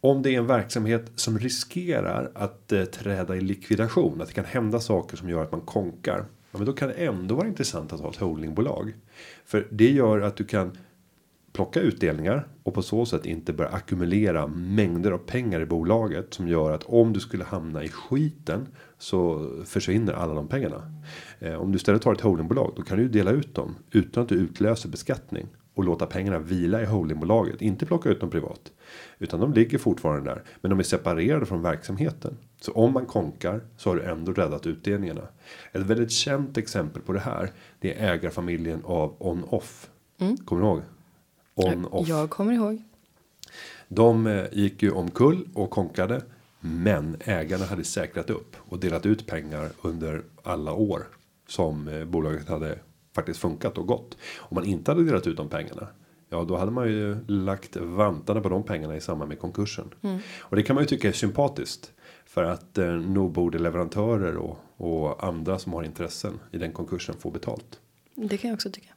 Om 0.00 0.22
det 0.22 0.34
är 0.34 0.38
en 0.38 0.46
verksamhet 0.46 1.12
som 1.14 1.38
riskerar 1.38 2.30
att 2.34 2.72
eh, 2.72 2.84
träda 2.84 3.36
i 3.36 3.40
likvidation, 3.40 4.20
att 4.20 4.28
det 4.28 4.34
kan 4.34 4.44
hända 4.44 4.80
saker 4.80 5.16
som 5.16 5.28
gör 5.28 5.42
att 5.42 5.52
man 5.52 5.60
konkar. 5.60 6.24
Ja, 6.50 6.58
men 6.58 6.66
då 6.66 6.72
kan 6.72 6.88
det 6.88 6.94
ändå 6.94 7.34
vara 7.34 7.46
intressant 7.46 7.92
att 7.92 8.00
ha 8.00 8.10
ett 8.10 8.16
holdingbolag. 8.16 8.94
För 9.44 9.66
det 9.70 9.90
gör 9.90 10.20
att 10.20 10.36
du 10.36 10.44
kan 10.44 10.78
plocka 11.52 11.80
utdelningar 11.80 12.46
och 12.62 12.74
på 12.74 12.82
så 12.82 13.06
sätt 13.06 13.26
inte 13.26 13.52
börja 13.52 13.70
ackumulera 13.70 14.46
mängder 14.46 15.10
av 15.10 15.18
pengar 15.18 15.60
i 15.60 15.66
bolaget 15.66 16.34
som 16.34 16.48
gör 16.48 16.72
att 16.72 16.84
om 16.84 17.12
du 17.12 17.20
skulle 17.20 17.44
hamna 17.44 17.84
i 17.84 17.88
skiten 17.88 18.66
så 18.98 19.50
försvinner 19.64 20.12
alla 20.12 20.34
de 20.34 20.48
pengarna. 20.48 20.92
Eh, 21.38 21.54
om 21.54 21.72
du 21.72 21.76
istället 21.76 22.04
har 22.04 22.12
ett 22.12 22.20
holdingbolag 22.20 22.72
då 22.76 22.82
kan 22.82 22.96
du 22.96 23.02
ju 23.02 23.08
dela 23.08 23.30
ut 23.30 23.54
dem 23.54 23.74
utan 23.90 24.22
att 24.22 24.28
du 24.28 24.34
utlöser 24.34 24.88
beskattning 24.88 25.46
och 25.78 25.84
låta 25.84 26.06
pengarna 26.06 26.38
vila 26.38 26.82
i 26.82 26.84
holdingbolaget, 26.84 27.62
inte 27.62 27.86
plocka 27.86 28.08
ut 28.08 28.20
dem 28.20 28.30
privat 28.30 28.72
utan 29.18 29.40
de 29.40 29.52
ligger 29.52 29.78
fortfarande 29.78 30.30
där, 30.30 30.42
men 30.60 30.70
de 30.70 30.78
är 30.78 30.82
separerade 30.82 31.46
från 31.46 31.62
verksamheten. 31.62 32.36
Så 32.60 32.72
om 32.72 32.92
man 32.92 33.06
konkar 33.06 33.60
så 33.76 33.90
har 33.90 33.96
du 33.96 34.02
ändå 34.02 34.32
räddat 34.32 34.66
utdelningarna. 34.66 35.20
Ett 35.72 35.82
väldigt 35.82 36.10
känt 36.10 36.58
exempel 36.58 37.02
på 37.02 37.12
det 37.12 37.20
här. 37.20 37.50
Det 37.80 37.94
är 37.94 38.12
ägarfamiljen 38.12 38.82
av 38.84 39.14
on 39.18 39.44
off. 39.44 39.90
Kommer 40.44 40.62
du 40.62 40.68
ihåg? 40.68 40.82
On 41.54 41.84
off. 41.84 42.08
Jag 42.08 42.30
kommer 42.30 42.52
ihåg. 42.52 42.82
De 43.88 44.26
eh, 44.26 44.44
gick 44.52 44.82
ju 44.82 44.90
omkull 44.90 45.48
och 45.54 45.70
konkade. 45.70 46.22
Men 46.60 47.16
ägarna 47.24 47.64
hade 47.64 47.84
säkrat 47.84 48.30
upp 48.30 48.56
och 48.58 48.78
delat 48.78 49.06
ut 49.06 49.26
pengar 49.26 49.68
under 49.82 50.22
alla 50.42 50.72
år 50.72 51.02
som 51.46 51.88
eh, 51.88 52.04
bolaget 52.04 52.48
hade 52.48 52.78
faktiskt 53.14 53.40
funkat 53.40 53.78
och 53.78 53.86
gått. 53.86 54.16
Om 54.38 54.54
man 54.54 54.64
inte 54.64 54.90
hade 54.90 55.04
delat 55.04 55.26
ut 55.26 55.36
de 55.36 55.48
pengarna. 55.48 55.88
Ja, 56.30 56.44
då 56.44 56.56
hade 56.56 56.70
man 56.70 56.88
ju 56.88 57.16
lagt 57.26 57.76
vantarna 57.76 58.40
på 58.40 58.48
de 58.48 58.62
pengarna 58.62 58.96
i 58.96 59.00
samband 59.00 59.28
med 59.28 59.38
konkursen. 59.38 59.94
Och 60.40 60.56
det 60.56 60.62
kan 60.62 60.74
man 60.74 60.82
ju 60.82 60.88
tycka 60.88 61.08
är 61.08 61.12
sympatiskt. 61.12 61.92
För 62.26 62.44
att 62.44 62.78
eh, 62.78 62.92
nog 62.92 63.32
borde 63.32 63.58
leverantörer 63.58 64.36
och, 64.36 64.58
och 64.76 65.24
andra 65.24 65.58
som 65.58 65.72
har 65.72 65.82
intressen 65.82 66.40
i 66.52 66.58
den 66.58 66.72
konkursen 66.72 67.14
få 67.18 67.30
betalt. 67.30 67.80
Det 68.14 68.36
kan 68.36 68.48
jag 68.48 68.54
också 68.54 68.70
tycka. 68.70 68.94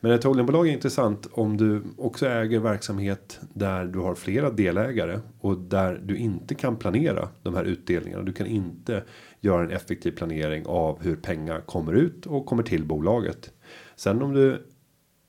Men 0.00 0.12
ett 0.12 0.24
holdingbolag 0.24 0.68
är 0.68 0.72
intressant 0.72 1.28
om 1.32 1.56
du 1.56 1.82
också 1.98 2.26
äger 2.26 2.60
verksamhet 2.60 3.40
där 3.54 3.84
du 3.84 3.98
har 3.98 4.14
flera 4.14 4.50
delägare 4.50 5.20
och 5.40 5.58
där 5.58 6.00
du 6.04 6.16
inte 6.16 6.54
kan 6.54 6.76
planera 6.76 7.28
de 7.42 7.54
här 7.54 7.64
utdelningarna. 7.64 8.22
Du 8.22 8.32
kan 8.32 8.46
inte 8.46 9.04
göra 9.40 9.64
en 9.64 9.70
effektiv 9.70 10.10
planering 10.10 10.66
av 10.66 11.02
hur 11.02 11.16
pengar 11.16 11.60
kommer 11.60 11.92
ut 11.92 12.26
och 12.26 12.46
kommer 12.46 12.62
till 12.62 12.84
bolaget. 12.84 13.52
Sen 13.96 14.22
om 14.22 14.32
du 14.32 14.66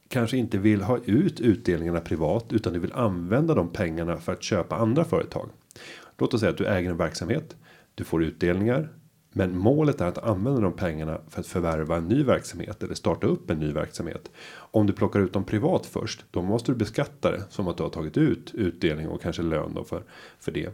kanske 0.08 0.38
inte 0.38 0.58
vill 0.58 0.82
ha 0.82 1.00
ut 1.06 1.40
utdelningarna 1.40 2.00
privat 2.00 2.54
utan 2.54 2.74
du 2.74 2.80
vill 2.80 2.94
använda 2.94 3.54
de 3.54 3.70
pengarna 3.70 4.18
för 4.18 4.32
att 4.32 4.44
köpa 4.44 4.76
andra 4.76 5.04
företag. 5.04 5.50
Låt 6.18 6.34
oss 6.34 6.40
säga 6.40 6.52
att 6.52 6.58
du 6.58 6.66
äger 6.66 6.90
en 6.90 6.98
verksamhet. 6.98 7.56
Du 7.96 8.04
får 8.04 8.24
utdelningar. 8.24 8.90
Men 9.34 9.58
målet 9.58 10.02
är 10.02 10.06
att 10.06 10.18
använda 10.18 10.62
de 10.62 10.74
pengarna 10.74 11.22
för 11.30 11.40
att 11.40 11.48
förvärva 11.48 11.98
en 11.98 12.08
ny 12.08 12.24
verksamhet 12.24 12.84
eller 12.84 12.96
starta 12.96 13.28
upp 13.28 13.50
en 13.50 13.60
ny 13.60 13.72
verksamhet. 13.72 14.32
Om 14.54 14.88
du 14.88 14.94
plockar 14.94 15.20
ut 15.20 15.34
dem 15.34 15.44
privat 15.44 15.86
först, 15.86 16.26
då 16.32 16.42
måste 16.42 16.72
du 16.72 16.76
beskatta 16.76 17.32
det 17.32 17.44
som 17.50 17.68
att 17.68 17.78
du 17.78 17.84
har 17.84 17.90
tagit 17.90 18.18
ut 18.18 18.54
utdelning 18.54 19.08
och 19.08 19.22
kanske 19.22 19.42
lön 19.42 19.74
då 19.74 19.84
för 19.84 20.04
för 20.40 20.52
det. 20.52 20.70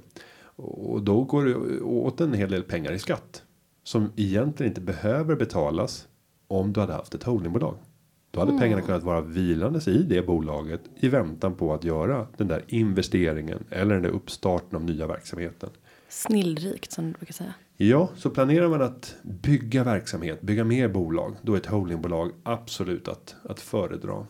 Och 0.58 1.02
då 1.02 1.24
går 1.24 1.46
det 1.46 1.82
åt 1.82 2.22
en 2.22 2.34
hel 2.34 2.52
del 2.52 2.64
pengar 2.64 2.92
i 2.92 3.00
skatt 3.00 3.44
som 3.84 4.12
egentligen 4.16 4.72
inte 4.72 4.82
behöver 4.82 5.36
betalas 5.36 6.08
om 6.48 6.74
du 6.74 6.80
hade 6.80 6.94
haft 6.94 7.16
ett 7.16 7.24
holdingbolag. 7.24 7.78
Då 8.32 8.40
hade 8.40 8.60
pengarna 8.60 8.82
kunnat 8.82 9.04
vara 9.04 9.22
vilandes 9.22 9.88
i 9.88 10.04
det 10.04 10.22
bolaget 10.22 10.82
i 10.96 11.10
väntan 11.10 11.56
på 11.56 11.74
att 11.74 11.84
göra 11.84 12.28
den 12.38 12.48
där 12.48 12.64
investeringen 12.68 13.64
eller 13.70 13.94
den 13.94 14.04
där 14.04 14.10
uppstarten 14.10 14.76
av 14.76 14.84
nya 14.84 15.08
verksamheten. 15.08 15.70
Snillrikt 16.10 16.92
som 16.92 17.06
du 17.06 17.12
brukar 17.12 17.34
säga. 17.34 17.54
Ja, 17.78 18.10
så 18.16 18.30
planerar 18.30 18.70
man 18.70 18.82
att 18.82 19.16
bygga 19.24 19.84
verksamhet, 19.84 20.42
bygga 20.42 20.64
mer 20.64 20.88
bolag, 20.88 21.36
då 21.42 21.54
är 21.54 21.58
ett 21.58 21.66
holdingbolag 21.66 22.32
absolut 22.44 23.08
att 23.08 23.36
att 23.44 23.60
föredra. 23.60 24.28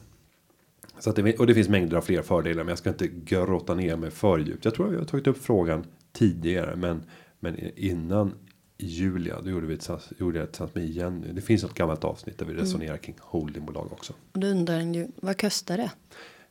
Så 1.00 1.10
att 1.10 1.16
det, 1.16 1.40
och 1.40 1.48
det 1.48 1.54
finns 1.54 1.70
mängder 1.70 1.98
av 1.98 2.02
fler 2.02 2.22
fördelar, 2.22 2.64
men 2.64 2.70
jag 2.70 2.78
ska 2.78 2.90
inte 2.90 3.08
grotta 3.08 3.76
ner 3.76 3.96
mig 3.96 4.12
för 4.12 4.38
djupt. 4.38 4.66
Jag 4.66 4.74
tror 4.74 4.88
att 4.88 4.94
vi 4.94 4.98
har 4.98 5.06
tagit 5.06 5.28
upp 5.28 5.38
frågan 5.38 5.86
tidigare, 6.18 6.76
men 6.76 7.04
men 7.40 7.78
innan 7.80 8.34
Julia, 8.78 9.42
då 9.42 9.50
gjorde 9.50 9.68
vi 9.68 9.74
ett, 9.74 9.90
gjorde 10.18 10.40
jag 10.40 10.48
tillsammans 10.48 10.76
med 10.76 10.88
Jenny. 10.88 11.28
Det 11.32 11.42
finns 11.42 11.64
ett 11.64 11.74
gammalt 11.74 12.04
avsnitt 12.04 12.38
där 12.38 12.46
vi 12.46 12.54
resonerar 12.54 12.98
kring 12.98 13.16
holdingbolag 13.20 13.92
också. 13.92 14.14
Och 14.32 14.40
då 14.40 14.48
undrar 14.48 14.80
en 14.80 14.94
ju, 14.94 15.08
vad 15.16 15.42
kostar 15.42 15.78
det? 15.78 15.92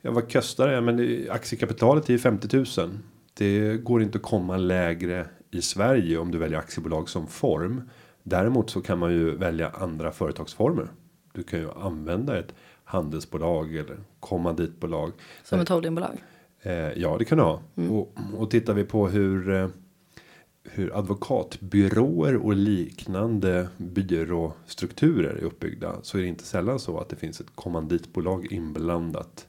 Ja, 0.01 0.11
vad 0.11 0.33
kostar 0.33 0.69
det? 0.69 0.81
Men 0.81 0.97
det, 0.97 1.31
aktiekapitalet 1.31 2.09
är 2.09 2.13
ju 2.13 2.19
50 2.19 2.57
000. 2.57 2.67
Det 3.35 3.77
går 3.77 4.03
inte 4.03 4.19
att 4.19 4.25
komma 4.25 4.57
lägre 4.57 5.27
i 5.51 5.63
Sverige 5.63 6.19
om 6.19 6.31
du 6.31 6.39
väljer 6.39 6.59
aktiebolag 6.59 7.09
som 7.09 7.27
form. 7.27 7.91
Däremot 8.23 8.71
så 8.71 8.81
kan 8.81 8.99
man 8.99 9.13
ju 9.13 9.37
välja 9.37 9.71
andra 9.71 10.13
företagsformer. 10.13 10.89
Du 11.33 11.43
kan 11.43 11.59
ju 11.59 11.71
använda 11.71 12.39
ett 12.39 12.55
handelsbolag 12.85 13.77
eller 13.77 13.99
kommanditbolag. 14.21 15.13
Som 15.45 15.61
ett 15.61 15.69
holdingbolag? 15.69 16.23
Eh, 16.67 16.93
ja, 16.97 17.17
det 17.19 17.25
kan 17.25 17.39
du 17.39 17.45
ha. 17.45 17.63
Och, 17.91 18.15
och 18.37 18.51
tittar 18.51 18.75
vi 18.75 18.85
på 18.85 19.09
hur 19.09 19.51
eh, 19.51 19.69
hur 20.65 20.99
advokatbyråer 20.99 22.37
och 22.37 22.57
liknande 22.57 23.69
byråstrukturer 23.77 25.35
är 25.35 25.45
uppbyggda 25.45 25.97
så 26.03 26.19
är 26.19 26.23
det 26.23 26.29
inte 26.29 26.45
sällan 26.45 26.79
så 26.79 26.99
att 26.99 27.09
det 27.09 27.17
finns 27.17 27.41
ett 27.41 27.55
kommanditbolag 27.55 28.53
inblandat 28.53 29.47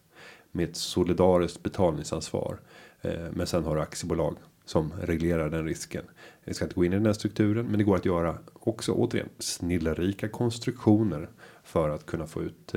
med 0.51 0.69
ett 0.69 0.75
solidariskt 0.75 1.63
betalningsansvar. 1.63 2.59
Eh, 3.01 3.25
men 3.31 3.47
sen 3.47 3.63
har 3.63 3.75
du 3.75 3.81
aktiebolag 3.81 4.37
som 4.65 4.93
reglerar 5.01 5.49
den 5.49 5.65
risken. 5.65 6.03
Jag 6.43 6.55
ska 6.55 6.65
inte 6.65 6.75
gå 6.75 6.85
in 6.85 6.93
i 6.93 6.95
den 6.95 7.05
här 7.05 7.13
strukturen, 7.13 7.65
men 7.65 7.77
det 7.77 7.83
går 7.83 7.95
att 7.95 8.05
göra 8.05 8.37
också 8.53 8.91
återigen 8.91 9.29
snillerika 9.39 10.29
konstruktioner 10.29 11.29
för 11.63 11.89
att 11.89 12.05
kunna 12.05 12.27
få 12.27 12.43
ut 12.43 12.75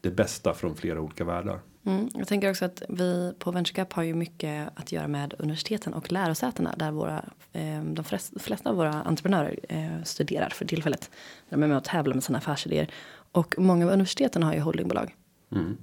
det 0.00 0.10
bästa 0.10 0.54
från 0.54 0.76
flera 0.76 1.00
olika 1.00 1.24
världar. 1.24 1.60
Mm, 1.86 2.08
jag 2.14 2.28
tänker 2.28 2.50
också 2.50 2.64
att 2.64 2.82
vi 2.88 3.32
på 3.38 3.50
VentureCap 3.50 3.92
har 3.92 4.02
ju 4.02 4.14
mycket 4.14 4.68
att 4.74 4.92
göra 4.92 5.08
med 5.08 5.34
universiteten 5.38 5.94
och 5.94 6.12
lärosätena 6.12 6.74
där 6.76 6.90
våra 6.90 7.24
eh, 7.52 7.82
de 7.84 8.04
flesta 8.40 8.70
av 8.70 8.76
våra 8.76 8.92
entreprenörer 8.92 9.58
eh, 9.68 10.02
studerar 10.04 10.50
för 10.50 10.64
tillfället. 10.64 11.10
De 11.48 11.62
är 11.62 11.66
med 11.66 11.76
och 11.76 11.84
tävlar 11.84 12.14
med 12.14 12.24
sina 12.24 12.38
affärsidéer 12.38 12.90
och 13.32 13.54
många 13.58 13.86
av 13.86 13.92
universiteten 13.92 14.42
har 14.42 14.54
ju 14.54 14.60
holdingbolag. 14.60 15.14
Mm. 15.52 15.76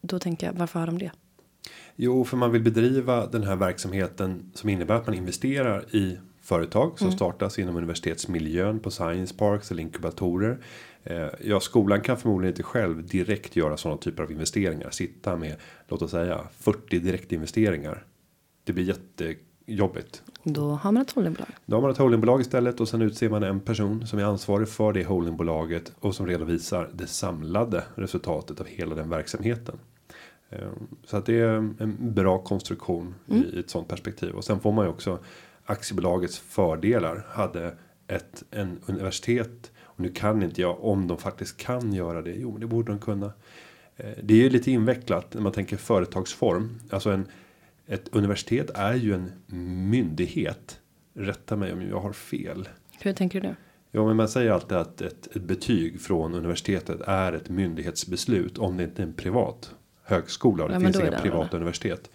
Då 0.00 0.18
tänker 0.18 0.46
jag 0.46 0.54
varför 0.54 0.80
har 0.80 0.86
de 0.86 0.98
det? 0.98 1.10
Jo, 1.96 2.24
för 2.24 2.36
man 2.36 2.52
vill 2.52 2.62
bedriva 2.62 3.26
den 3.26 3.42
här 3.42 3.56
verksamheten 3.56 4.52
som 4.54 4.68
innebär 4.68 4.94
att 4.94 5.06
man 5.06 5.14
investerar 5.14 5.94
i 5.94 6.18
företag 6.40 6.98
som 6.98 7.06
mm. 7.06 7.16
startas 7.16 7.58
inom 7.58 7.76
universitetsmiljön 7.76 8.80
på 8.80 8.90
science 8.90 9.34
parks 9.34 9.70
eller 9.70 9.82
inkubatorer. 9.82 10.58
Eh, 11.04 11.28
ja, 11.44 11.60
skolan 11.60 12.00
kan 12.00 12.16
förmodligen 12.16 12.52
inte 12.52 12.62
själv 12.62 13.06
direkt 13.06 13.56
göra 13.56 13.76
sådana 13.76 14.00
typer 14.00 14.22
av 14.22 14.32
investeringar. 14.32 14.90
Sitta 14.90 15.36
med, 15.36 15.56
låt 15.88 16.02
oss 16.02 16.10
säga 16.10 16.40
40 16.58 16.98
direktinvesteringar. 16.98 18.04
Det 18.64 18.72
blir 18.72 18.84
jättejobbigt. 18.84 20.22
Då 20.42 20.70
har 20.70 20.92
man 20.92 21.02
ett 21.02 21.10
holdingbolag. 21.10 21.48
Då 21.66 21.76
har 21.76 21.82
man 21.82 21.90
ett 21.90 21.98
holdingbolag 21.98 22.40
istället 22.40 22.80
och 22.80 22.88
sen 22.88 23.02
utser 23.02 23.28
man 23.28 23.42
en 23.42 23.60
person 23.60 24.06
som 24.06 24.18
är 24.18 24.24
ansvarig 24.24 24.68
för 24.68 24.92
det 24.92 25.04
holdingbolaget 25.04 25.92
och 26.00 26.14
som 26.14 26.26
redovisar 26.26 26.90
det 26.94 27.06
samlade 27.06 27.84
resultatet 27.94 28.60
av 28.60 28.66
hela 28.66 28.94
den 28.94 29.08
verksamheten. 29.08 29.78
Eh, 30.50 30.68
så 31.04 31.16
att 31.16 31.26
det 31.26 31.38
är 31.38 31.54
en 31.78 31.96
bra 31.98 32.38
konstruktion 32.38 33.14
mm. 33.30 33.44
i 33.52 33.60
ett 33.60 33.70
sånt 33.70 33.88
perspektiv 33.88 34.34
och 34.34 34.44
sen 34.44 34.60
får 34.60 34.72
man 34.72 34.84
ju 34.84 34.90
också 34.90 35.18
aktiebolagets 35.64 36.38
fördelar 36.38 37.26
hade 37.28 37.74
ett 38.06 38.42
en 38.50 38.80
universitet 38.86 39.70
nu 40.00 40.08
kan 40.08 40.42
inte 40.42 40.60
jag 40.60 40.84
om 40.84 41.06
de 41.06 41.18
faktiskt 41.18 41.56
kan 41.56 41.92
göra 41.92 42.22
det. 42.22 42.32
Jo, 42.32 42.50
men 42.52 42.60
det 42.60 42.66
borde 42.66 42.92
de 42.92 42.98
kunna. 42.98 43.32
Eh, 43.96 44.10
det 44.22 44.34
är 44.34 44.38
ju 44.38 44.50
lite 44.50 44.70
invecklat 44.70 45.34
när 45.34 45.42
man 45.42 45.52
tänker 45.52 45.76
företagsform. 45.76 46.78
Alltså 46.90 47.10
en 47.10 47.26
ett 47.90 48.08
universitet 48.12 48.70
är 48.74 48.94
ju 48.94 49.14
en 49.14 49.32
myndighet. 49.90 50.80
Rätta 51.14 51.56
mig 51.56 51.72
om 51.72 51.82
jag 51.82 52.00
har 52.00 52.12
fel. 52.12 52.68
Hur 53.00 53.12
tänker 53.12 53.40
du 53.40 53.48
det? 53.48 53.56
Ja, 53.90 54.06
men 54.06 54.16
man 54.16 54.28
säger 54.28 54.50
alltid 54.50 54.78
att 54.78 55.00
ett, 55.00 55.36
ett 55.36 55.42
betyg 55.42 56.00
från 56.00 56.34
universitetet 56.34 57.00
är 57.00 57.32
ett 57.32 57.48
myndighetsbeslut 57.48 58.58
om 58.58 58.76
det 58.76 58.84
inte 58.84 59.02
är 59.02 59.06
en 59.06 59.12
privat 59.12 59.74
högskola 60.02 60.64
och 60.64 60.68
det 60.68 60.74
ja, 60.74 60.80
finns 60.80 61.00
inga 61.00 61.20
privata 61.20 61.56
universitet. 61.56 62.10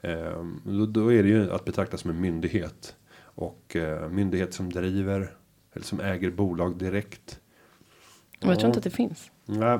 Ehm, 0.00 0.60
då, 0.64 0.86
då, 0.86 1.12
är 1.12 1.22
det 1.22 1.28
ju 1.28 1.52
att 1.52 1.64
betrakta 1.64 1.96
som 1.96 2.10
en 2.10 2.20
myndighet 2.20 2.96
och 3.20 3.76
eh, 3.76 4.08
myndighet 4.08 4.54
som 4.54 4.72
driver 4.72 5.34
eller 5.74 5.84
som 5.84 6.00
äger 6.00 6.30
bolag 6.30 6.76
direkt. 6.76 7.40
Men 8.40 8.50
jag 8.50 8.58
tror 8.58 8.68
inte 8.68 8.78
att 8.78 8.84
det 8.84 8.90
finns. 8.90 9.30
Nej, 9.44 9.78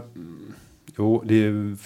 Jo, 0.98 1.22
det 1.26 1.44
är, 1.44 1.76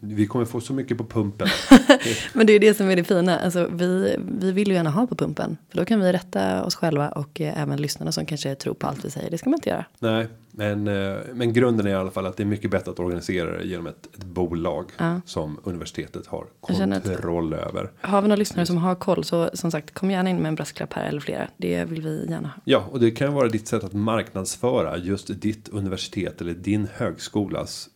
vi 0.00 0.26
kommer 0.26 0.44
få 0.44 0.60
så 0.60 0.72
mycket 0.72 0.98
på 0.98 1.04
pumpen. 1.04 1.48
Men 2.32 2.46
det 2.46 2.52
är 2.52 2.60
det 2.60 2.74
som 2.74 2.90
är 2.90 2.96
det 2.96 3.04
fina. 3.04 3.38
Alltså, 3.38 3.68
vi, 3.72 4.16
vi 4.40 4.52
vill 4.52 4.68
ju 4.68 4.74
gärna 4.74 4.90
ha 4.90 5.06
på 5.06 5.14
pumpen. 5.14 5.56
För 5.70 5.78
då 5.78 5.84
kan 5.84 6.00
vi 6.00 6.12
rätta 6.12 6.64
oss 6.64 6.74
själva 6.74 7.08
och 7.08 7.40
eh, 7.40 7.62
även 7.62 7.82
lyssnarna 7.82 8.12
som 8.12 8.26
kanske 8.26 8.54
tror 8.54 8.74
på 8.74 8.86
allt 8.86 9.04
vi 9.04 9.10
säger. 9.10 9.30
Det 9.30 9.38
ska 9.38 9.50
man 9.50 9.58
inte 9.58 9.68
göra. 9.68 9.84
Nej, 9.98 10.28
men, 10.50 10.88
eh, 10.88 11.16
men 11.34 11.52
grunden 11.52 11.86
är 11.86 11.90
i 11.90 11.94
alla 11.94 12.10
fall 12.10 12.26
att 12.26 12.36
det 12.36 12.42
är 12.42 12.44
mycket 12.44 12.70
bättre 12.70 12.90
att 12.90 13.00
organisera 13.00 13.58
det 13.58 13.64
genom 13.64 13.86
ett, 13.86 14.06
ett 14.14 14.24
bolag 14.24 14.84
ja. 14.98 15.20
som 15.26 15.60
universitetet 15.64 16.26
har 16.26 16.46
kontroll 16.60 17.54
över. 17.54 17.90
Har 18.00 18.22
vi 18.22 18.28
några 18.28 18.38
lyssnare 18.38 18.66
som 18.66 18.76
har 18.76 18.94
koll 18.94 19.24
så 19.24 19.50
som 19.54 19.70
sagt 19.70 19.94
kom 19.94 20.10
gärna 20.10 20.30
in 20.30 20.36
med 20.36 20.48
en 20.48 20.54
brasklapp 20.54 20.92
här 20.92 21.04
eller 21.04 21.20
flera. 21.20 21.48
Det 21.56 21.84
vill 21.84 22.02
vi 22.02 22.26
gärna 22.30 22.48
ha. 22.48 22.54
Ja, 22.64 22.84
och 22.90 23.00
det 23.00 23.10
kan 23.10 23.34
vara 23.34 23.48
ditt 23.48 23.68
sätt 23.68 23.84
att 23.84 23.92
marknadsföra 23.92 24.98
just 24.98 25.40
ditt 25.40 25.68
universitet 25.68 26.40
eller 26.40 26.54
din 26.54 26.88
högskolas 26.94 27.88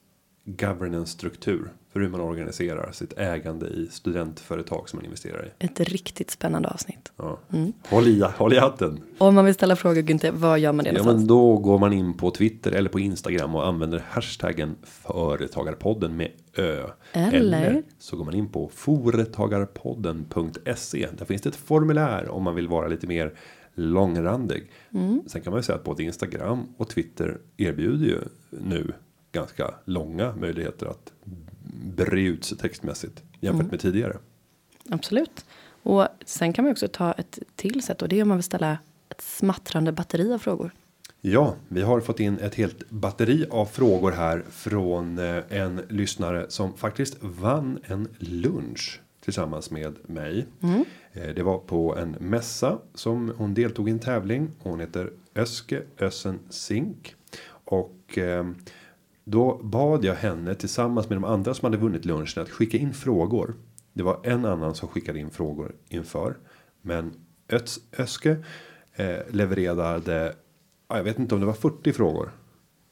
governance 0.45 1.13
struktur 1.13 1.73
för 1.93 2.01
hur 2.01 2.09
man 2.09 2.21
organiserar 2.21 2.93
sitt 2.93 3.19
ägande 3.19 3.67
i 3.67 3.89
studentföretag 3.91 4.89
som 4.89 4.97
man 4.97 5.05
investerar 5.05 5.47
i. 5.47 5.51
Ett 5.65 5.81
riktigt 5.81 6.31
spännande 6.31 6.69
avsnitt. 6.69 7.13
Ja. 7.17 7.39
Mm. 7.53 7.73
Håll, 7.89 8.09
i, 8.09 8.25
håll 8.37 8.53
i 8.53 8.59
hatten. 8.59 9.01
Om 9.19 9.35
man 9.35 9.45
vill 9.45 9.55
ställa 9.55 9.77
frågor 9.77 10.03
Günther, 10.03 10.33
vad 10.35 10.59
gör 10.59 10.73
man 10.73 10.85
det 10.85 10.91
ja, 10.91 11.05
men 11.05 11.27
Då 11.27 11.57
går 11.57 11.79
man 11.79 11.93
in 11.93 12.17
på 12.17 12.31
Twitter 12.31 12.73
eller 12.73 12.91
på 12.91 13.01
Instagram 13.01 13.55
och 13.55 13.67
använder 13.67 14.05
hashtaggen 14.09 14.77
företagarpodden 14.83 16.17
med 16.17 16.31
ö. 16.57 16.87
Eller, 17.13 17.33
eller 17.33 17.83
så 17.99 18.17
går 18.17 18.25
man 18.25 18.35
in 18.35 18.49
på 18.49 18.71
företagarpodden.se. 18.75 21.09
Där 21.19 21.25
finns 21.25 21.43
det 21.43 21.49
ett 21.49 21.57
formulär 21.57 22.29
om 22.29 22.43
man 22.43 22.55
vill 22.55 22.69
vara 22.69 22.89
lite 22.89 23.07
mer 23.07 23.35
långrandig. 23.75 24.71
Mm. 24.95 25.23
Sen 25.27 25.43
kan 25.43 25.51
man 25.51 25.59
ju 25.59 25.63
säga 25.63 25.77
att 25.77 25.85
både 25.85 26.03
Instagram 26.03 26.67
och 26.77 26.89
Twitter 26.89 27.39
erbjuder 27.57 28.07
ju 28.07 28.19
nu 28.51 28.93
ganska 29.33 29.75
långa 29.85 30.35
möjligheter 30.37 30.87
att 30.87 31.13
bre 31.97 32.21
ut 32.21 32.45
sig 32.45 32.59
textmässigt 32.59 33.23
jämfört 33.41 33.61
mm. 33.61 33.71
med 33.71 33.81
tidigare. 33.81 34.19
Absolut. 34.89 35.45
Och 35.83 36.07
sen 36.25 36.53
kan 36.53 36.65
man 36.65 36.73
också 36.73 36.89
ta 36.89 37.13
ett 37.13 37.39
till 37.57 37.83
sätt 37.83 38.03
och 38.03 38.09
det 38.09 38.19
är 38.19 38.23
om 38.23 38.29
man 38.29 38.37
vill 38.37 38.45
ställa 38.45 38.79
ett 39.09 39.21
smattrande 39.21 39.93
batteri 39.93 40.33
av 40.33 40.39
frågor. 40.39 40.73
Ja, 41.21 41.55
vi 41.69 41.83
har 41.83 42.01
fått 42.01 42.21
in 42.21 42.39
ett 42.39 42.55
helt 42.55 42.91
batteri 42.91 43.47
av 43.51 43.67
frågor 43.67 44.13
här 44.13 44.45
från 44.51 45.19
eh, 45.19 45.43
en 45.49 45.81
lyssnare 45.89 46.47
som 46.49 46.77
faktiskt 46.77 47.17
vann 47.21 47.79
en 47.85 48.09
lunch 48.19 49.01
tillsammans 49.25 49.71
med 49.71 49.97
mig. 50.07 50.47
Mm. 50.63 50.85
Eh, 51.13 51.29
det 51.29 51.43
var 51.43 51.59
på 51.59 51.97
en 51.97 52.11
mässa 52.11 52.79
som 52.95 53.33
hon 53.37 53.55
deltog 53.55 53.89
i 53.89 53.93
en 53.93 53.99
tävling. 53.99 54.51
Hon 54.59 54.81
heter 54.81 55.13
Öske 55.35 55.83
Össen 55.99 56.39
Sink 56.51 57.15
och 57.65 58.19
eh, 58.19 58.51
då 59.31 59.61
bad 59.63 60.05
jag 60.05 60.15
henne 60.15 60.55
tillsammans 60.55 61.09
med 61.09 61.17
de 61.17 61.25
andra 61.25 61.55
som 61.55 61.67
hade 61.67 61.77
vunnit 61.77 62.05
lunchen 62.05 62.43
att 62.43 62.51
skicka 62.51 62.79
in 62.79 62.95
frågor. 62.95 63.55
Det 63.93 64.03
var 64.03 64.21
en 64.23 64.45
annan 64.45 64.75
som 64.75 64.89
skickade 64.89 65.19
in 65.19 65.31
frågor 65.31 65.75
inför. 65.89 66.37
Men 66.83 67.13
Öts, 67.49 67.81
Öske 67.99 68.37
eh, 68.95 69.19
levererade, 69.31 70.35
jag 70.89 71.05
vet 71.05 71.19
inte 71.19 71.35
om 71.35 71.41
det 71.41 71.47
var 71.47 71.53
40 71.53 71.93
frågor. 71.93 72.31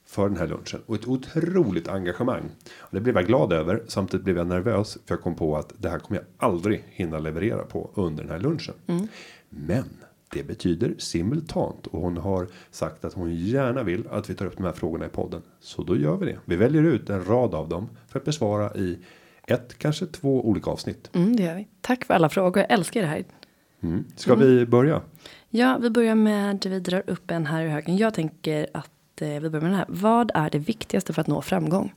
För 0.06 0.28
den 0.28 0.38
här 0.38 0.46
lunchen. 0.46 0.80
Och 0.86 0.94
ett 0.94 1.08
otroligt 1.08 1.88
engagemang. 1.88 2.50
Och 2.78 2.88
det 2.90 3.00
blev 3.00 3.16
jag 3.16 3.26
glad 3.26 3.52
över. 3.52 3.82
Samtidigt 3.88 4.24
blev 4.24 4.36
jag 4.36 4.46
nervös. 4.46 4.98
För 5.06 5.14
jag 5.14 5.22
kom 5.22 5.34
på 5.34 5.56
att 5.56 5.72
det 5.78 5.88
här 5.88 5.98
kommer 5.98 6.20
jag 6.20 6.48
aldrig 6.48 6.84
hinna 6.88 7.18
leverera 7.18 7.62
på 7.62 7.90
under 7.94 8.22
den 8.22 8.32
här 8.32 8.38
lunchen. 8.38 8.74
Mm. 8.86 9.08
Men 9.48 9.84
det 10.28 10.42
betyder 10.42 10.94
simultant 10.98 11.86
och 11.86 12.00
hon 12.00 12.16
har 12.16 12.48
sagt 12.70 13.04
att 13.04 13.12
hon 13.12 13.34
gärna 13.34 13.82
vill 13.82 14.08
att 14.10 14.30
vi 14.30 14.34
tar 14.34 14.46
upp 14.46 14.56
de 14.56 14.64
här 14.64 14.72
frågorna 14.72 15.06
i 15.06 15.08
podden. 15.08 15.42
Så 15.60 15.82
då 15.82 15.96
gör 15.96 16.16
vi 16.16 16.26
det. 16.26 16.38
Vi 16.44 16.56
väljer 16.56 16.82
ut 16.82 17.10
en 17.10 17.24
rad 17.24 17.54
av 17.54 17.68
dem 17.68 17.88
för 18.08 18.18
att 18.18 18.24
besvara 18.24 18.74
i 18.74 18.98
ett, 19.46 19.78
kanske 19.78 20.06
två 20.06 20.48
olika 20.48 20.70
avsnitt. 20.70 21.10
Mm, 21.12 21.36
det 21.36 21.42
gör 21.42 21.54
vi. 21.54 21.68
Tack 21.80 22.04
för 22.04 22.14
alla 22.14 22.28
frågor. 22.28 22.62
Jag 22.62 22.72
älskar 22.72 23.00
det 23.00 23.06
här. 23.06 23.24
Mm. 23.80 24.04
Ska 24.16 24.32
mm. 24.32 24.46
vi 24.46 24.66
börja? 24.66 25.02
Ja, 25.50 25.78
vi 25.82 25.90
börjar 25.90 26.14
med 26.14 26.66
vi 26.66 26.80
drar 26.80 27.02
upp 27.06 27.30
en 27.30 27.46
här 27.46 27.64
i 27.64 27.68
högen. 27.68 27.96
Jag 27.96 28.14
tänker 28.14 28.66
att 28.74 29.22
eh, 29.22 29.28
vi 29.28 29.40
börjar 29.40 29.62
med 29.62 29.70
den 29.70 29.78
här. 29.78 29.86
Vad 29.88 30.30
är 30.34 30.50
det 30.50 30.58
viktigaste 30.58 31.12
för 31.12 31.20
att 31.20 31.26
nå 31.26 31.42
framgång? 31.42 31.92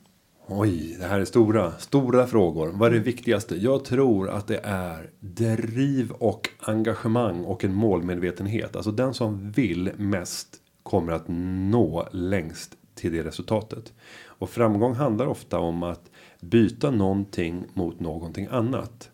Oj, 0.47 0.95
det 0.99 1.05
här 1.05 1.19
är 1.19 1.25
stora, 1.25 1.71
stora 1.71 2.27
frågor. 2.27 2.71
Vad 2.73 2.89
är 2.89 2.93
det 2.93 2.99
viktigaste? 2.99 3.55
Jag 3.55 3.85
tror 3.85 4.29
att 4.29 4.47
det 4.47 4.59
är 4.63 5.09
driv 5.19 6.11
och 6.11 6.49
engagemang 6.59 7.43
och 7.45 7.63
en 7.63 7.73
målmedvetenhet. 7.73 8.75
Alltså 8.75 8.91
den 8.91 9.13
som 9.13 9.51
vill 9.51 9.91
mest 9.97 10.57
kommer 10.83 11.13
att 11.13 11.23
nå 11.27 12.07
längst 12.11 12.75
till 12.95 13.11
det 13.11 13.23
resultatet. 13.23 13.93
Och 14.25 14.49
framgång 14.49 14.93
handlar 14.93 15.25
ofta 15.25 15.59
om 15.59 15.83
att 15.83 16.11
byta 16.41 16.91
någonting 16.91 17.65
mot 17.73 17.99
någonting 17.99 18.47
annat. 18.51 19.09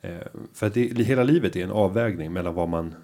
Eh, 0.00 0.26
för 0.54 0.66
att 0.66 0.74
det, 0.74 1.02
hela 1.02 1.22
livet 1.22 1.56
är 1.56 1.64
en 1.64 1.70
avvägning 1.70 2.32
mellan 2.32 2.54
vad 2.54 2.68
man 2.68 2.94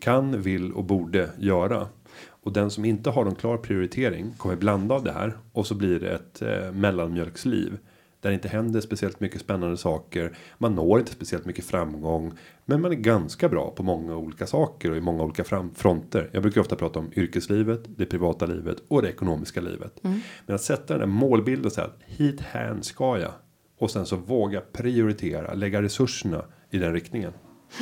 kan, 0.00 0.42
vill 0.42 0.72
och 0.72 0.84
borde 0.84 1.30
göra. 1.38 1.86
Och 2.28 2.52
den 2.52 2.70
som 2.70 2.84
inte 2.84 3.10
har 3.10 3.24
någon 3.24 3.34
klar 3.34 3.56
prioritering 3.56 4.34
kommer 4.36 4.56
blanda 4.56 4.94
av 4.94 5.04
det 5.04 5.12
här 5.12 5.36
och 5.52 5.66
så 5.66 5.74
blir 5.74 6.00
det 6.00 6.10
ett 6.10 6.42
eh, 6.42 6.72
mellanmjölksliv 6.72 7.78
där 8.22 8.30
det 8.30 8.34
inte 8.34 8.48
händer 8.48 8.80
speciellt 8.80 9.20
mycket 9.20 9.40
spännande 9.40 9.76
saker. 9.76 10.36
Man 10.58 10.74
når 10.74 10.98
inte 10.98 11.12
speciellt 11.12 11.44
mycket 11.44 11.64
framgång, 11.64 12.32
men 12.64 12.80
man 12.80 12.90
är 12.92 12.96
ganska 12.96 13.48
bra 13.48 13.70
på 13.70 13.82
många 13.82 14.16
olika 14.16 14.46
saker 14.46 14.90
och 14.90 14.96
i 14.96 15.00
många 15.00 15.22
olika 15.22 15.44
fronter. 15.74 16.30
Jag 16.32 16.42
brukar 16.42 16.60
ofta 16.60 16.76
prata 16.76 16.98
om 16.98 17.12
yrkeslivet, 17.16 17.80
det 17.86 18.06
privata 18.06 18.46
livet 18.46 18.76
och 18.88 19.02
det 19.02 19.08
ekonomiska 19.08 19.60
livet. 19.60 20.04
Mm. 20.04 20.20
Men 20.46 20.54
att 20.54 20.62
sätta 20.62 20.98
den 20.98 20.98
där 20.98 21.06
målbilden 21.06 21.66
och 21.66 21.72
säga 21.72 21.86
att 21.86 21.98
hit 22.06 22.40
hän 22.40 22.82
ska 22.82 23.18
jag 23.18 23.32
och 23.78 23.90
sen 23.90 24.06
så 24.06 24.16
våga 24.16 24.60
prioritera, 24.60 25.54
lägga 25.54 25.82
resurserna 25.82 26.44
i 26.70 26.78
den 26.78 26.92
riktningen. 26.92 27.32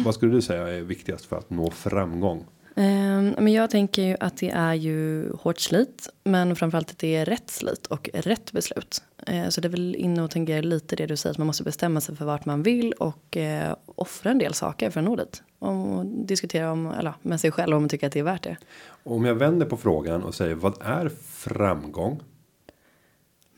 Vad 0.04 0.14
skulle 0.14 0.32
du 0.32 0.42
säga 0.42 0.68
är 0.68 0.82
viktigast 0.82 1.24
för 1.24 1.36
att 1.36 1.50
nå 1.50 1.70
framgång? 1.70 2.46
Eh, 2.80 3.42
men 3.42 3.48
jag 3.48 3.70
tänker 3.70 4.02
ju 4.02 4.16
att 4.20 4.36
det 4.36 4.50
är 4.50 4.74
ju 4.74 5.30
hårt 5.32 5.60
slit. 5.60 6.08
Men 6.24 6.56
framförallt 6.56 6.90
att 6.90 6.98
det 6.98 7.16
är 7.16 7.24
rätt 7.24 7.50
slit 7.50 7.86
och 7.86 8.10
rätt 8.14 8.52
beslut. 8.52 9.02
Eh, 9.26 9.48
så 9.48 9.60
det 9.60 9.68
är 9.68 9.70
väl 9.70 9.94
inne 9.94 10.22
och 10.22 10.30
tänker 10.30 10.62
lite 10.62 10.96
det 10.96 11.06
du 11.06 11.16
säger. 11.16 11.30
Att 11.30 11.38
man 11.38 11.46
måste 11.46 11.62
bestämma 11.62 12.00
sig 12.00 12.16
för 12.16 12.24
vart 12.24 12.44
man 12.44 12.62
vill. 12.62 12.92
Och 12.92 13.36
eh, 13.36 13.74
offra 13.86 14.30
en 14.30 14.38
del 14.38 14.54
saker 14.54 14.90
för 14.90 15.00
att 15.00 15.04
nå 15.04 15.16
dit. 15.16 15.42
Och 15.58 16.06
diskutera 16.06 16.72
om, 16.72 16.86
eller, 16.86 17.14
med 17.22 17.40
sig 17.40 17.50
själv 17.50 17.76
om 17.76 17.82
man 17.82 17.88
tycker 17.88 18.06
att 18.06 18.12
det 18.12 18.18
är 18.18 18.24
värt 18.24 18.42
det. 18.42 18.56
Om 19.02 19.24
jag 19.24 19.34
vänder 19.34 19.66
på 19.66 19.76
frågan 19.76 20.22
och 20.22 20.34
säger 20.34 20.54
vad 20.54 20.74
är 20.82 21.08
framgång? 21.24 22.20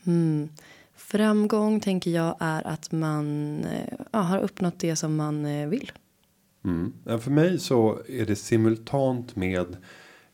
Mm. 0.05 0.49
Framgång 0.95 1.79
tänker 1.79 2.11
jag 2.11 2.35
är 2.39 2.67
att 2.67 2.91
man 2.91 3.57
eh, 3.65 3.93
ja, 4.11 4.19
har 4.19 4.39
uppnått 4.39 4.79
det 4.79 4.95
som 4.95 5.15
man 5.15 5.45
eh, 5.45 5.67
vill. 5.67 5.91
Mm. 6.65 6.93
För 7.19 7.31
mig 7.31 7.59
så 7.59 7.99
är 8.09 8.25
det 8.25 8.35
simultant 8.35 9.35
med 9.35 9.77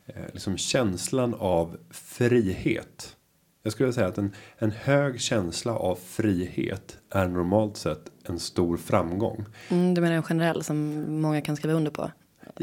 eh, 0.06 0.24
liksom 0.32 0.56
känslan 0.56 1.34
av 1.34 1.76
frihet. 1.90 3.16
Jag 3.62 3.72
skulle 3.72 3.92
säga 3.92 4.06
att 4.06 4.18
en, 4.18 4.32
en 4.58 4.70
hög 4.70 5.20
känsla 5.20 5.76
av 5.76 5.98
frihet 6.06 6.98
är 7.10 7.28
normalt 7.28 7.76
sett 7.76 8.10
en 8.24 8.38
stor 8.38 8.76
framgång. 8.76 9.44
Mm, 9.68 9.94
du 9.94 10.00
menar 10.00 10.16
en 10.16 10.22
generell 10.22 10.64
som 10.64 11.04
många 11.20 11.40
kan 11.40 11.56
skriva 11.56 11.74
under 11.74 11.90
på? 11.90 12.10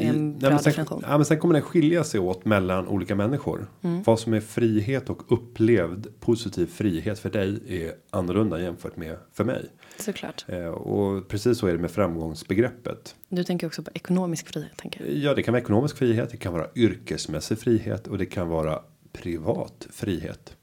En 0.00 0.30
nej, 0.30 0.38
bra 0.40 0.50
men 0.50 0.58
sen, 0.58 0.70
definition. 0.70 1.02
ja, 1.06 1.16
men 1.18 1.24
sen 1.24 1.38
kommer 1.38 1.54
den 1.54 1.62
skilja 1.62 2.04
sig 2.04 2.20
åt 2.20 2.44
mellan 2.44 2.88
olika 2.88 3.14
människor. 3.14 3.66
Mm. 3.82 4.02
Vad 4.02 4.20
som 4.20 4.34
är 4.34 4.40
frihet 4.40 5.10
och 5.10 5.32
upplevd 5.32 6.06
positiv 6.20 6.66
frihet 6.66 7.18
för 7.18 7.30
dig 7.30 7.60
är 7.68 7.92
annorlunda 8.10 8.60
jämfört 8.60 8.96
med 8.96 9.16
för 9.32 9.44
mig. 9.44 9.66
Såklart. 9.98 10.44
Eh, 10.48 10.66
och 10.66 11.28
precis 11.28 11.58
så 11.58 11.66
är 11.66 11.72
det 11.72 11.78
med 11.78 11.90
framgångsbegreppet. 11.90 13.16
Du 13.28 13.44
tänker 13.44 13.66
också 13.66 13.82
på 13.82 13.90
ekonomisk 13.94 14.48
frihet. 14.48 14.76
Tänker 14.76 15.04
jag. 15.04 15.14
Ja, 15.14 15.34
det 15.34 15.42
kan 15.42 15.52
vara 15.52 15.62
ekonomisk 15.62 15.96
frihet, 15.96 16.30
det 16.30 16.36
kan 16.36 16.52
vara 16.52 16.66
yrkesmässig 16.74 17.58
frihet 17.58 18.06
och 18.06 18.18
det 18.18 18.26
kan 18.26 18.48
vara 18.48 18.82
privat 19.12 19.86
frihet. 19.90 20.56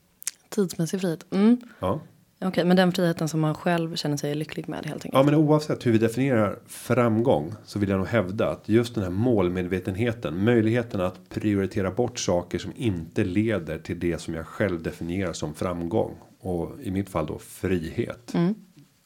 Tidsmässig 0.50 1.01
frihet. 1.01 1.25
Mm. 1.32 1.58
Ja, 1.80 2.01
Okej, 2.39 2.65
men 2.65 2.77
den 2.77 2.92
friheten 2.92 3.27
som 3.27 3.39
man 3.39 3.56
själv 3.56 3.96
känner 3.96 4.18
sig 4.18 4.36
lycklig 4.36 4.70
med 4.70 4.86
helt 4.86 5.06
enkelt. 5.06 5.13
ja 5.13 5.24
men 5.24 5.36
oavsett 5.36 5.86
hur 5.86 5.92
vi 5.92 5.98
definierar 5.98 6.60
framgång 6.68 7.54
så 7.65 7.80
vill 7.80 7.89
jag 7.89 7.98
nog 7.98 8.08
hävda 8.08 8.50
att 8.50 8.70
just 8.70 8.96
den 8.96 9.04
här 9.04 9.12
målmedvetenheten, 9.12 10.44
möjligheten 10.44 11.01
att 11.01 11.30
prioritera 11.30 11.92
bort 11.92 12.20
saker 12.20 12.58
som 12.58 12.72
inte 12.75 13.24
leder 13.24 13.77
till 13.77 14.00
det 14.00 14.22
som 14.22 14.34
jag 14.34 14.48
själv 14.48 14.84
definierar 14.84 15.34
som 15.34 15.54
framgång 15.54 16.15
och 16.39 16.72
i 16.82 16.92
mitt 16.92 17.10
fall 17.10 17.25
då 17.25 17.39
frihet. 17.39 18.34
Mm. 18.34 18.56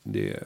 Det, 0.03 0.43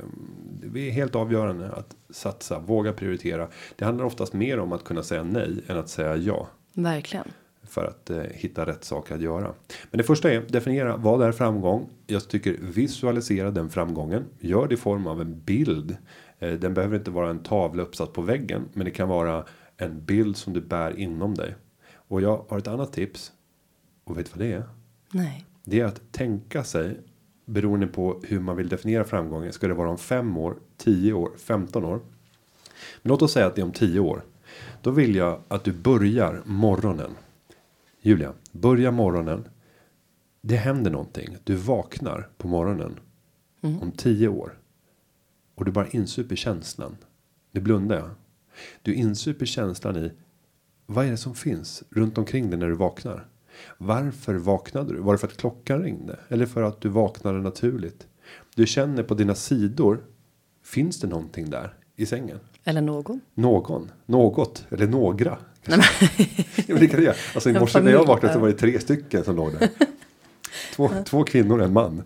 det 0.74 0.88
är 0.88 0.92
helt 0.92 1.16
avgörande 1.16 1.72
att 1.72 1.96
satsa, 2.10 2.60
våga 2.60 2.94
prioritera. 2.94 3.48
Det 3.76 3.86
handlar 3.86 4.06
oftast 4.06 4.34
mer 4.34 4.60
om 4.60 4.72
att 4.72 4.84
kunna 4.84 5.04
säga 5.04 5.24
nej 5.24 5.64
än 5.68 5.78
att 5.78 5.90
säga 5.90 6.16
ja. 6.16 6.48
Verkligen. 6.74 7.28
För 7.74 7.86
att 7.86 8.10
eh, 8.10 8.22
hitta 8.32 8.66
rätt 8.66 8.84
saker 8.84 9.16
att 9.16 9.22
göra. 9.22 9.54
Men 9.92 9.98
det 9.98 10.04
första 10.04 10.32
är 10.32 10.42
definiera 10.42 10.98
vad 10.98 11.22
är 11.22 11.32
framgång. 11.32 11.90
Jag 12.08 12.30
tycker 12.30 12.58
visualisera 12.62 13.52
den 13.52 13.70
framgången. 13.70 14.26
Gör 14.40 14.68
det 14.68 14.74
i 14.74 14.78
form 14.78 15.08
av 15.08 15.22
en 15.22 15.42
bild. 15.46 15.98
Eh, 16.40 16.54
den 16.54 16.74
behöver 16.74 16.98
inte 16.98 17.12
vara 17.12 17.30
en 17.30 17.44
tavla 17.44 17.84
uppsatt 17.84 18.14
på 18.14 18.22
väggen, 18.22 18.66
men 18.74 18.86
det 18.86 18.92
kan 18.92 19.10
vara 19.10 19.46
en 19.78 20.06
bild 20.06 20.38
som 20.38 20.54
du 20.54 20.62
bär 20.62 21.00
inom 21.00 21.36
dig. 21.36 21.56
Och 21.96 22.22
jag 22.22 22.46
har 22.50 22.58
ett 22.58 22.68
annat 22.68 22.94
tips. 22.94 23.32
Och 24.04 24.18
vet 24.18 24.26
du 24.26 24.40
vad 24.40 24.48
det 24.48 24.54
är? 24.54 24.64
Nej. 25.12 25.46
Det 25.64 25.80
är 25.80 25.86
att 25.86 26.02
tänka 26.12 26.64
sig 26.64 27.00
beroende 27.46 27.88
på 27.88 28.22
hur 28.24 28.40
man 28.40 28.56
vill 28.56 28.70
definiera 28.70 29.04
framgången. 29.04 29.54
Ska 29.54 29.68
det 29.68 29.74
vara 29.74 29.90
om 29.90 29.98
5 29.98 30.38
år, 30.38 30.56
10 30.78 31.14
år, 31.14 31.32
15 31.38 31.86
år? 31.86 32.00
Men 33.02 33.10
låt 33.10 33.22
oss 33.22 33.32
säga 33.32 33.46
att 33.46 33.56
det 33.56 33.62
är 33.62 33.66
om 33.66 33.72
10 33.72 34.00
år. 34.00 34.22
Då 34.82 34.92
vill 34.92 35.16
jag 35.16 35.40
att 35.48 35.64
du 35.64 35.72
börjar 35.72 36.42
morgonen. 36.46 37.12
Julia, 38.06 38.34
börja 38.52 38.92
morgonen. 38.92 39.48
Det 40.42 40.56
händer 40.56 40.92
någonting. 40.92 41.38
Du 41.44 41.56
vaknar 41.56 42.30
på 42.38 42.48
morgonen. 42.48 43.00
Om 43.82 43.92
10 43.92 44.28
år. 44.28 44.60
Och 45.56 45.66
du 45.66 45.72
bara 45.72 45.88
insuper 45.88 46.36
känslan. 46.36 46.98
Nu 47.52 47.62
blundar 47.62 47.96
jag. 47.96 48.10
Du 48.82 48.94
insuper 48.94 49.46
känslan 49.46 49.98
i. 49.98 50.12
Vad 50.86 51.06
är 51.06 51.12
det 51.12 51.18
som 51.18 51.36
finns 51.36 51.84
runt 51.90 52.18
omkring 52.18 52.50
dig 52.50 52.60
när 52.60 52.68
du 52.68 52.76
vaknar? 52.76 53.28
Varför 53.78 54.36
vaknade 54.36 54.94
du? 54.94 55.00
Var 55.00 55.14
det 55.14 55.20
för 55.20 55.28
att 55.28 55.38
klockan 55.38 55.84
ringde? 55.84 56.20
Eller 56.28 56.46
för 56.46 56.64
att 56.64 56.82
du 56.82 56.90
vaknade 56.90 57.42
naturligt? 57.42 58.08
Du 58.56 58.66
känner 58.66 59.04
på 59.04 59.14
dina 59.14 59.36
sidor. 59.36 60.04
Finns 60.64 61.00
det 61.00 61.08
någonting 61.08 61.50
där 61.50 61.74
i 61.96 62.06
sängen? 62.06 62.40
Eller 62.64 62.82
någon. 62.82 63.22
Någon, 63.34 63.92
något 64.06 64.66
eller 64.72 64.88
några. 64.88 65.38
men 65.66 65.80
det 66.80 66.88
kan 66.88 67.00
det 67.00 67.06
göra. 67.06 67.16
Alltså 67.34 67.50
i 67.50 67.54
morse 67.54 67.82
när 67.82 67.92
jag 67.92 68.06
vaknade 68.06 68.34
så 68.34 68.40
var 68.40 68.48
det 68.48 68.54
tre 68.54 68.80
stycken 68.80 69.24
som 69.24 69.36
låg 69.36 69.52
där. 69.60 69.70
Två, 70.76 70.90
två 71.06 71.24
kvinnor 71.24 71.60
och 71.60 71.66
en 71.66 71.74
man. 71.74 72.04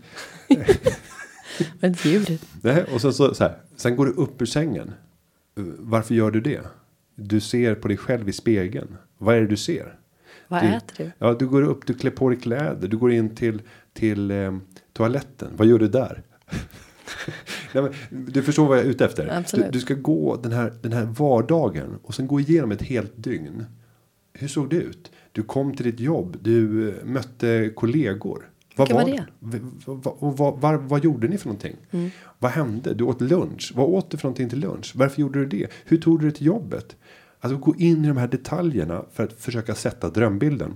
Ett 1.81 2.05
djur? 2.05 2.37
Nej, 2.61 2.83
och 2.93 3.01
sen 3.01 3.13
så, 3.13 3.33
så 3.33 3.43
här. 3.43 3.57
Sen 3.75 3.95
går 3.95 4.05
du 4.05 4.11
upp 4.11 4.41
ur 4.41 4.45
sängen. 4.45 4.93
Varför 5.79 6.13
gör 6.15 6.31
du 6.31 6.41
det? 6.41 6.61
Du 7.15 7.39
ser 7.39 7.75
på 7.75 7.87
dig 7.87 7.97
själv 7.97 8.29
i 8.29 8.33
spegeln. 8.33 8.97
Vad 9.17 9.35
är 9.35 9.41
det 9.41 9.47
du 9.47 9.57
ser? 9.57 9.95
Vad 10.47 10.63
Du- 10.63 10.67
äter 10.67 10.95
du? 11.05 11.11
Ja, 11.19 11.33
du 11.39 11.47
går 11.47 11.61
upp, 11.61 11.85
du 11.85 11.93
klär 11.93 12.11
på 12.11 12.29
dig 12.29 12.39
kläder, 12.39 12.87
du 12.87 12.97
går 12.97 13.11
in 13.11 13.35
till, 13.35 13.61
till 13.93 14.31
eh, 14.31 14.57
toaletten. 14.93 15.49
Vad 15.57 15.67
gör 15.67 15.79
du 15.79 15.87
där? 15.87 16.23
Nej, 17.81 17.91
du 18.09 18.41
förstår 18.41 18.67
vad 18.67 18.77
jag 18.77 18.85
är 18.85 18.89
ute 18.89 19.05
efter. 19.05 19.45
Du, 19.53 19.69
du 19.71 19.79
ska 19.79 19.93
gå 19.93 20.35
den 20.35 20.51
här, 20.51 20.73
den 20.81 20.93
här 20.93 21.05
vardagen 21.05 21.99
och 22.03 22.15
sen 22.15 22.27
gå 22.27 22.39
igenom 22.39 22.71
ett 22.71 22.81
helt 22.81 23.13
dygn. 23.15 23.65
Hur 24.33 24.47
såg 24.47 24.69
det 24.69 24.75
ut? 24.75 25.11
Du 25.31 25.43
kom 25.43 25.75
till 25.75 25.85
ditt 25.85 25.99
jobb, 25.99 26.37
du 26.41 26.89
eh, 26.89 27.05
mötte 27.05 27.71
kollegor. 27.75 28.49
Vad 28.75 28.91
var 28.91 29.05
det? 29.05 29.25
Och 30.05 30.37
vad, 30.37 30.59
vad, 30.59 30.81
vad 30.81 31.03
gjorde 31.03 31.27
ni 31.27 31.37
för 31.37 31.47
någonting? 31.47 31.75
Mm. 31.91 32.09
Vad 32.39 32.51
hände? 32.51 32.93
Du 32.93 33.03
åt 33.03 33.21
lunch. 33.21 33.73
Vad 33.75 33.89
åt 33.89 34.11
du 34.11 34.17
för 34.17 34.25
någonting 34.27 34.49
till 34.49 34.59
lunch? 34.59 34.93
Varför 34.95 35.21
gjorde 35.21 35.39
du 35.39 35.45
det? 35.45 35.67
Hur 35.85 35.97
tog 35.97 36.19
du 36.19 36.25
dig 36.25 36.35
till 36.35 36.45
jobbet? 36.45 36.95
Alltså 37.39 37.57
gå 37.57 37.75
in 37.75 38.05
i 38.05 38.07
de 38.07 38.17
här 38.17 38.27
detaljerna 38.27 39.05
för 39.13 39.23
att 39.23 39.33
försöka 39.33 39.75
sätta 39.75 40.09
drömbilden. 40.09 40.73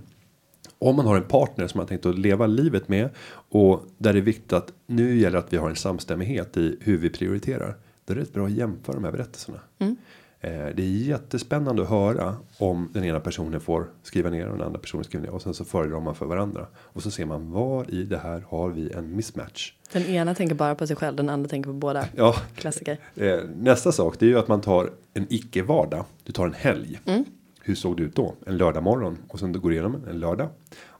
Om 0.82 0.96
man 0.96 1.06
har 1.06 1.16
en 1.16 1.24
partner 1.24 1.66
som 1.66 1.78
man 1.78 1.86
tänkt 1.86 2.06
att 2.06 2.18
leva 2.18 2.46
livet 2.46 2.88
med 2.88 3.08
och 3.48 3.84
där 3.98 4.12
det 4.12 4.18
är 4.18 4.22
viktigt 4.22 4.52
att 4.52 4.72
nu 4.86 5.18
gäller 5.18 5.38
att 5.38 5.52
vi 5.52 5.56
har 5.56 5.70
en 5.70 5.76
samstämmighet 5.76 6.56
i 6.56 6.78
hur 6.80 6.98
vi 6.98 7.10
prioriterar. 7.10 7.76
Då 8.04 8.12
är 8.12 8.16
det 8.18 8.32
bra 8.32 8.46
att 8.46 8.52
jämföra 8.52 8.94
de 8.94 9.04
här 9.04 9.12
berättelserna. 9.12 9.58
Mm. 9.78 9.96
Eh, 10.40 10.50
Det 10.50 10.82
är 10.82 10.86
jättespännande 10.86 11.82
att 11.82 11.88
höra 11.88 12.36
om 12.58 12.88
den 12.92 13.04
ena 13.04 13.20
personen 13.20 13.60
får 13.60 13.86
skriva 14.02 14.30
ner 14.30 14.46
och 14.46 14.56
den 14.58 14.66
andra 14.66 14.78
personen 14.80 15.04
skriver 15.04 15.26
ner 15.26 15.34
och 15.34 15.42
sen 15.42 15.54
så 15.54 15.64
föredrar 15.64 16.00
man 16.00 16.14
för 16.14 16.26
varandra 16.26 16.66
och 16.76 17.02
så 17.02 17.10
ser 17.10 17.26
man 17.26 17.50
var 17.50 17.90
i 17.90 18.04
det 18.04 18.18
här 18.18 18.44
har 18.48 18.68
vi 18.70 18.92
en 18.92 19.16
mismatch. 19.16 19.72
Den 19.92 20.02
ena 20.06 20.34
tänker 20.34 20.54
bara 20.54 20.74
på 20.74 20.86
sig 20.86 20.96
själv, 20.96 21.16
den 21.16 21.28
andra 21.28 21.48
tänker 21.48 21.70
på 21.70 21.74
båda. 21.74 22.06
Ja, 22.16 22.34
Klassiker. 22.54 22.98
Eh, 23.16 23.38
nästa 23.56 23.92
sak 23.92 24.16
det 24.18 24.26
är 24.26 24.30
ju 24.30 24.38
att 24.38 24.48
man 24.48 24.60
tar 24.60 24.90
en 25.14 25.26
icke 25.30 25.62
vardag. 25.62 26.04
Du 26.24 26.32
tar 26.32 26.46
en 26.46 26.54
helg. 26.54 27.00
Mm. 27.04 27.24
Hur 27.64 27.74
såg 27.74 27.96
det 27.96 28.02
ut 28.02 28.16
då? 28.16 28.34
En 28.46 28.56
lördag 28.56 28.82
morgon 28.82 29.18
och 29.28 29.38
sen 29.38 29.52
du 29.52 29.60
går 29.60 29.72
igenom 29.72 30.04
en 30.08 30.20
lördag 30.20 30.48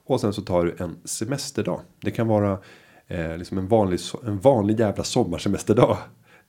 och 0.05 0.21
sen 0.21 0.33
så 0.33 0.43
tar 0.43 0.65
du 0.65 0.77
en 0.79 0.97
semesterdag. 1.05 1.81
Det 2.01 2.11
kan 2.11 2.29
vara 2.29 2.59
eh, 3.07 3.37
liksom 3.39 3.59
en 3.59 3.69
vanlig 3.69 4.01
en 4.25 4.39
vanlig 4.39 4.81
jävla 4.81 5.05
sommarsemesterdag 5.05 5.99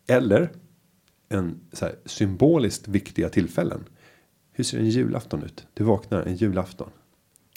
eller 0.08 0.50
en 1.30 1.60
så 1.74 1.86
här, 1.86 1.96
symboliskt 2.06 2.88
viktiga 2.88 3.30
tillfällen. 3.30 3.84
Hur 4.52 4.64
ser 4.64 4.80
en 4.80 4.90
julafton 4.90 5.44
ut? 5.44 5.68
Du 5.74 5.84
vaknar 5.84 6.22
en 6.22 6.36
julafton. 6.36 6.90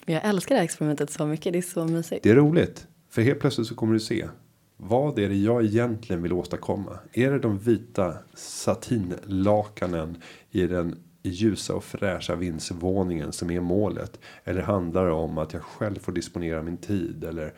Jag 0.07 0.25
älskar 0.25 0.55
det 0.55 0.59
här 0.59 0.65
experimentet 0.65 1.11
så 1.11 1.27
mycket, 1.27 1.53
det 1.53 1.59
är 1.59 1.63
så 1.63 1.85
mysigt. 1.85 2.23
Det 2.23 2.31
är 2.31 2.35
roligt. 2.35 2.87
För 3.11 3.23
helt 3.23 3.41
plötsligt 3.41 3.67
så 3.67 3.75
kommer 3.75 3.93
du 3.93 4.01
se. 4.01 4.29
Vad 4.77 5.19
är 5.19 5.29
det 5.29 5.37
jag 5.37 5.65
egentligen 5.65 6.23
vill 6.23 6.33
åstadkomma? 6.33 6.99
Är 7.13 7.31
det 7.31 7.39
de 7.39 7.59
vita 7.59 8.15
satinlakanen 8.35 10.23
i 10.51 10.67
den 10.67 10.99
ljusa 11.31 11.75
och 11.75 11.85
fräscha 11.85 12.35
vindsvåningen 12.35 13.33
som 13.33 13.51
är 13.51 13.61
målet? 13.61 14.21
Eller 14.45 14.63
handlar 14.63 15.07
det 15.07 15.13
om 15.13 15.39
att 15.39 15.53
jag 15.53 15.63
själv 15.63 15.99
får 15.99 16.13
disponera 16.13 16.63
min 16.63 16.77
tid? 16.77 17.25
Eller 17.25 17.53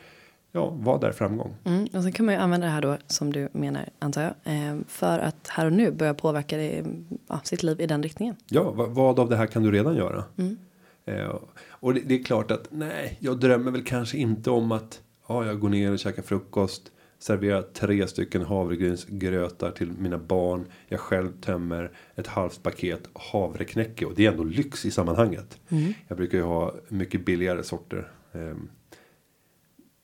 ja, 0.53 0.71
vad 0.81 1.05
är 1.05 1.13
framgång? 1.13 1.55
Mm, 1.65 1.89
och 1.93 2.03
sen 2.03 2.13
kan 2.13 2.27
man 2.27 2.35
ju 2.35 2.41
använda 2.41 2.67
det 2.67 2.73
här 2.73 2.83
då 2.83 2.97
som 3.07 3.33
du 3.33 3.49
menar 3.53 3.89
antar 3.99 4.23
jag. 4.23 4.55
Eh, 4.55 4.77
för 4.89 5.19
att 5.19 5.49
här 5.49 5.67
och 5.67 5.73
nu 5.73 5.91
börja 5.91 6.15
påverka 6.15 6.57
det, 6.57 6.85
ja, 7.29 7.41
sitt 7.45 7.63
liv 7.63 7.81
i 7.81 7.87
den 7.87 8.03
riktningen. 8.03 8.37
Ja, 8.49 8.71
vad, 8.71 8.91
vad 8.91 9.19
av 9.19 9.29
det 9.29 9.37
här 9.37 9.47
kan 9.47 9.63
du 9.63 9.71
redan 9.71 9.97
göra? 9.97 10.25
Mm. 10.37 10.57
Eh, 11.05 11.37
och 11.71 11.95
det, 11.95 12.01
det 12.01 12.15
är 12.15 12.25
klart 12.25 12.51
att 12.51 12.67
nej, 12.71 13.17
jag 13.21 13.41
drömmer 13.41 13.71
väl 13.71 13.85
kanske 13.85 14.19
inte 14.19 14.51
om 14.51 14.73
att 14.73 15.01
ja, 15.29 15.47
jag 15.47 15.61
går 15.61 15.69
ner 15.69 15.93
och 15.93 15.99
käkar 15.99 16.23
frukost. 16.23 16.93
Serverar 17.19 17.63
tre 17.63 18.09
stycken 18.09 18.43
havregrynsgrötar 18.43 19.71
till 19.71 19.93
mina 19.93 20.19
barn. 20.19 20.67
Jag 20.89 21.01
själv 21.01 21.41
tömmer 21.41 21.93
ett 22.15 22.27
halvt 22.27 22.63
paket 22.63 23.09
havreknäcke. 23.13 24.07
Och 24.07 24.15
det 24.15 24.27
är 24.27 24.31
ändå 24.31 24.45
lyx 24.45 24.85
i 24.85 24.91
sammanhanget. 24.91 25.61
Mm. 25.69 25.93
Jag 26.09 26.17
brukar 26.17 26.39
ju 26.39 26.45
ha 26.45 26.75
mycket 26.89 27.25
billigare 27.25 27.63
sorter. 27.63 28.13
ehm. 28.33 28.69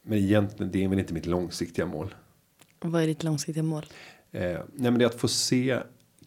Men 0.03 0.19
egentligen, 0.19 0.73
det 0.73 0.85
är 0.85 0.89
väl 0.89 0.99
inte 0.99 1.15
mitt 1.15 1.27
långsiktiga 1.27 1.87
mål. 1.87 2.15
Vad 2.81 3.03
är 3.03 3.07
ditt 3.07 3.23
långsiktiga 3.23 3.63
mål? 3.63 3.87
Eh, 4.33 4.41
nej 4.43 4.91
men 4.91 4.99
det 4.99 5.05
är 5.05 5.07
att 5.07 5.21
få 5.21 5.29
se 5.29 5.79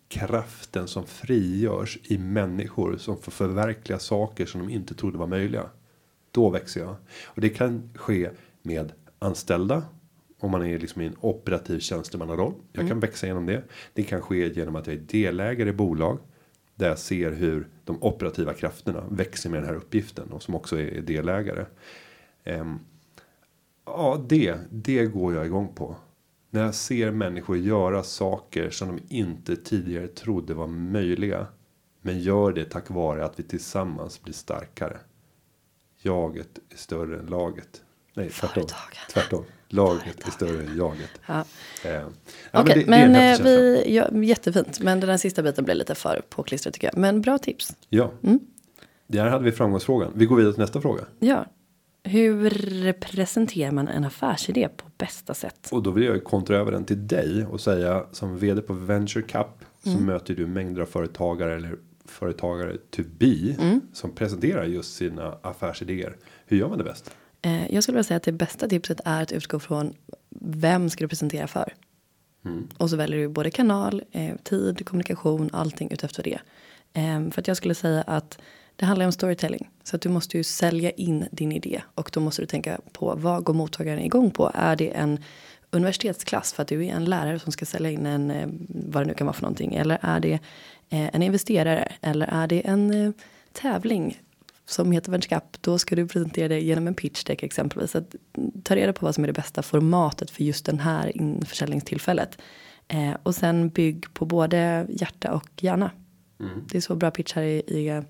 kraften 0.08 0.88
som 0.88 1.06
frigörs 1.06 2.00
i 2.04 2.18
människor 2.18 2.98
som 2.98 3.22
får 3.22 3.32
förverkliga 3.32 4.00
saker 4.00 4.46
som 4.46 4.62
de 4.62 4.74
inte 4.74 4.96
trodde 4.96 5.18
var 5.18 5.28
möjliga. 5.28 5.70
Då 6.32 6.50
växer 6.50 6.82
jag. 6.82 6.96
Och 7.26 7.42
det 7.42 7.50
kan 7.50 7.90
ske 7.96 8.30
med 8.62 8.92
anställda. 9.20 9.84
Om 10.40 10.52
man 10.52 10.66
är 10.66 10.80
liksom 10.80 11.02
i 11.02 11.06
en 11.06 11.16
operativ 11.20 11.80
tjänstemannaroll. 11.80 12.54
Jag 12.72 12.88
kan 12.88 13.00
växa 13.00 13.28
genom 13.28 13.46
det. 13.46 13.64
Det 13.94 14.04
kan 14.04 14.22
ske 14.22 14.54
genom 14.54 14.76
att 14.76 14.88
jag 14.88 14.96
är 14.96 15.00
delägare 15.00 15.70
i 15.70 15.74
bolag. 15.74 16.20
Där 16.76 16.88
jag 16.88 17.00
ser 17.00 17.32
hur 17.32 17.68
de 17.84 18.04
operativa 18.04 18.54
krafterna 18.54 19.04
växer 19.10 19.50
med 19.50 19.60
den 19.60 19.70
här 19.70 19.76
uppgiften. 19.76 20.32
Och 20.32 20.44
som 20.44 20.56
också 20.56 20.80
är 20.80 21.02
delägare. 21.02 21.66
Ehm, 22.44 22.80
ja, 23.86 24.26
det, 24.30 24.58
det 24.70 25.06
går 25.06 25.34
jag 25.34 25.46
igång 25.46 25.74
på. 25.76 25.96
När 26.50 26.64
jag 26.64 26.76
ser 26.76 27.12
människor 27.12 27.58
göra 27.58 28.04
saker 28.04 28.70
som 28.70 28.88
de 28.88 29.16
inte 29.16 29.56
tidigare 29.56 30.08
trodde 30.08 30.54
var 30.54 30.68
möjliga. 30.68 31.48
Men 32.02 32.20
gör 32.20 32.52
det 32.54 32.66
tack 32.66 32.90
vare 32.90 33.26
att 33.26 33.40
vi 33.40 33.44
tillsammans 33.44 34.24
blir 34.24 34.34
starkare. 34.34 34.98
Jaget 36.02 36.60
är 36.70 36.78
större 36.78 37.20
än 37.20 37.26
laget. 37.26 37.84
Nej, 38.18 38.30
tvärtom. 38.30 38.54
Företagen. 38.54 38.82
Tvärtom. 39.14 39.44
Laget 39.70 40.28
är 40.28 40.32
större 40.32 40.64
än 40.64 40.78
jaget. 40.78 41.10
Ja. 41.26 41.44
Eh, 41.86 41.92
ja, 41.92 42.04
Okej, 42.54 42.74
det- 42.74 42.74
det 42.74 42.82
är 42.82 43.08
men, 43.08 43.16
en 43.16 43.16
eh, 43.16 43.22
känsla. 43.38 43.46
vi, 43.46 43.96
ja, 43.96 44.12
jättefint. 44.24 44.80
Men 44.80 45.00
den 45.00 45.10
här 45.10 45.18
sista 45.18 45.44
biten 45.44 45.66
blir 45.66 45.76
lite 45.76 45.96
för 45.96 46.22
påklistrat 46.30 46.74
tycker 46.74 46.88
jag. 46.88 46.98
Men 46.98 47.22
bra 47.22 47.38
tips. 47.38 47.76
Ja. 47.90 48.12
Mm. 48.24 48.40
Där 49.08 49.28
hade 49.28 49.44
vi 49.44 49.52
framgångsfrågan. 49.52 50.12
Vi 50.16 50.26
går 50.26 50.36
vidare 50.36 50.54
till 50.54 50.62
nästa 50.62 50.82
fråga. 50.82 51.04
Ja. 51.20 51.46
Hur 52.04 52.92
presenterar 52.94 53.72
man 53.72 53.88
en 53.88 54.04
affärsidé 54.04 54.68
på 54.78 54.86
bästa 54.98 55.34
sätt? 55.34 55.70
Och 55.72 55.84
då 55.84 55.92
vill 55.92 56.04
jag 56.04 56.24
kontra 56.24 56.58
över 56.58 56.72
den 56.72 56.86
till 56.86 57.08
dig 57.08 57.46
och 57.46 57.62
säga 57.62 58.06
som 58.12 58.38
vd 58.38 58.62
på 58.62 58.74
Venture 58.74 59.24
Cup 59.24 59.48
så 59.84 59.90
Mm. 59.90 60.06
möter 60.06 60.34
du 60.36 60.48
mängder 60.48 60.82
av 60.82 60.86
företagare 60.86 61.56
eller 61.56 61.76
företagare 62.06 62.78
to 62.90 63.02
be 63.18 63.56
Mm. 63.60 63.82
som 63.94 64.12
presenterar 64.16 64.64
just 64.64 64.96
sina 64.96 65.38
affärsidéer. 65.42 66.16
Hur 66.46 66.58
gör 66.58 66.70
man 66.70 66.78
det 66.78 66.84
bäst? 66.84 67.12
Eh, 67.48 67.74
jag 67.74 67.84
skulle 67.84 67.96
vilja 67.96 68.04
säga 68.04 68.18
att 68.18 68.24
det 68.24 68.32
bästa 68.32 68.68
tipset 68.68 69.02
är 69.06 69.24
att 69.24 69.32
utgå 69.32 69.60
från 69.60 69.94
vem 70.42 70.90
ska 70.90 71.04
du 71.04 71.08
presentera 71.08 71.48
för? 71.48 71.74
Mm. 72.46 72.68
Och 72.78 72.90
så 72.90 72.96
väljer 72.96 73.20
du 73.20 73.28
både 73.28 73.52
kanal, 73.52 74.04
eh, 74.12 74.36
tid, 74.44 74.86
kommunikation, 74.86 75.50
allting 75.54 75.92
utefter 75.92 76.24
det. 76.24 76.40
Eh, 76.94 77.30
för 77.30 77.42
att 77.42 77.48
jag 77.48 77.58
skulle 77.58 77.76
säga 77.76 78.02
att 78.02 78.40
det 78.76 78.86
handlar 78.86 79.06
om 79.06 79.12
storytelling. 79.12 79.70
Så 79.84 79.96
att 79.96 80.02
du 80.02 80.10
måste 80.10 80.38
ju 80.38 80.44
sälja 80.44 80.92
in 80.92 81.26
din 81.32 81.52
idé. 81.52 81.82
Och 81.96 82.10
då 82.14 82.20
måste 82.20 82.42
du 82.42 82.46
tänka 82.46 82.80
på 82.92 83.16
vad 83.18 83.44
går 83.44 83.54
mottagaren 83.54 84.00
igång 84.00 84.32
på? 84.32 84.52
Är 84.54 84.76
det 84.76 84.90
en 84.90 85.20
universitetsklass 85.70 86.54
för 86.54 86.62
att 86.62 86.68
du 86.68 86.86
är 86.86 86.94
en 86.94 87.06
lärare 87.06 87.40
som 87.40 87.52
ska 87.52 87.66
sälja 87.66 87.92
in 87.92 88.06
en, 88.06 88.32
eh, 88.32 88.48
vad 88.70 89.04
det 89.04 89.08
nu 89.08 89.14
kan 89.14 89.28
vara 89.28 89.34
för 89.34 89.42
någonting. 89.42 89.76
Eller 89.76 90.00
är 90.02 90.20
det 90.20 90.34
eh, 90.90 91.16
en 91.16 91.24
investerare? 91.24 91.92
Eller 92.02 92.28
är 92.28 92.48
det 92.48 92.68
en 92.68 93.06
eh, 93.06 93.12
tävling 93.54 94.18
som 94.70 94.92
heter 94.92 95.22
Cup, 95.22 95.62
då 95.62 95.78
ska 95.78 95.96
du 95.96 96.08
presentera 96.08 96.48
det 96.48 96.60
genom 96.60 96.88
en 96.88 96.94
pitch 96.94 97.24
deck 97.24 97.44
exempelvis. 97.44 97.96
Att, 97.96 98.16
mm, 98.38 98.62
ta 98.64 98.76
reda 98.76 98.94
på 98.94 99.06
vad 99.06 99.16
som 99.16 99.24
är 99.24 99.28
det 99.28 99.34
bästa 99.34 99.62
formatet 99.62 100.32
för 100.32 100.44
just 100.44 100.66
den 100.66 100.80
här 100.80 101.18
införsäljningstillfället. 101.18 102.38
Eh, 102.88 103.14
och 103.24 103.36
sen 103.36 103.70
bygg 103.70 104.14
på 104.14 104.26
både 104.26 104.86
hjärta 104.90 105.34
och 105.34 105.64
hjärna. 105.64 105.92
Det 106.72 106.78
är 106.78 106.82
så 106.82 106.96
bra 106.96 107.12
pitchar 107.12 107.42
är, 107.42 107.72
är 107.72 108.06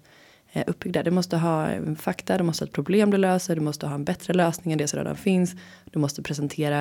eh, 0.52 0.64
uppbyggda. 0.68 1.04
Du 1.04 1.12
måste 1.12 1.38
ha 1.38 1.70
fakta, 1.96 2.38
du 2.38 2.44
måste 2.44 2.64
ha 2.64 2.68
ett 2.68 2.74
problem 2.74 3.12
du 3.12 3.18
löser, 3.18 3.56
du 3.56 3.62
måste 3.62 3.88
ha 3.88 3.96
en 3.96 4.06
bättre 4.06 4.34
lösning 4.34 4.72
än 4.72 4.78
det 4.78 4.88
som 4.88 5.00
redan 5.00 5.16
finns. 5.16 5.56
Du 5.92 6.00
måste 6.00 6.22
presentera 6.22 6.80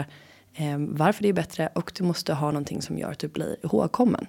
eh, 0.54 0.78
varför 0.78 1.22
det 1.22 1.28
är 1.28 1.32
bättre 1.32 1.68
och 1.74 1.92
du 1.94 2.04
måste 2.04 2.34
ha 2.34 2.46
någonting 2.46 2.82
som 2.82 2.98
gör 2.98 3.10
att 3.10 3.18
du 3.18 3.28
blir 3.28 3.56
ihågkommen. 3.62 4.26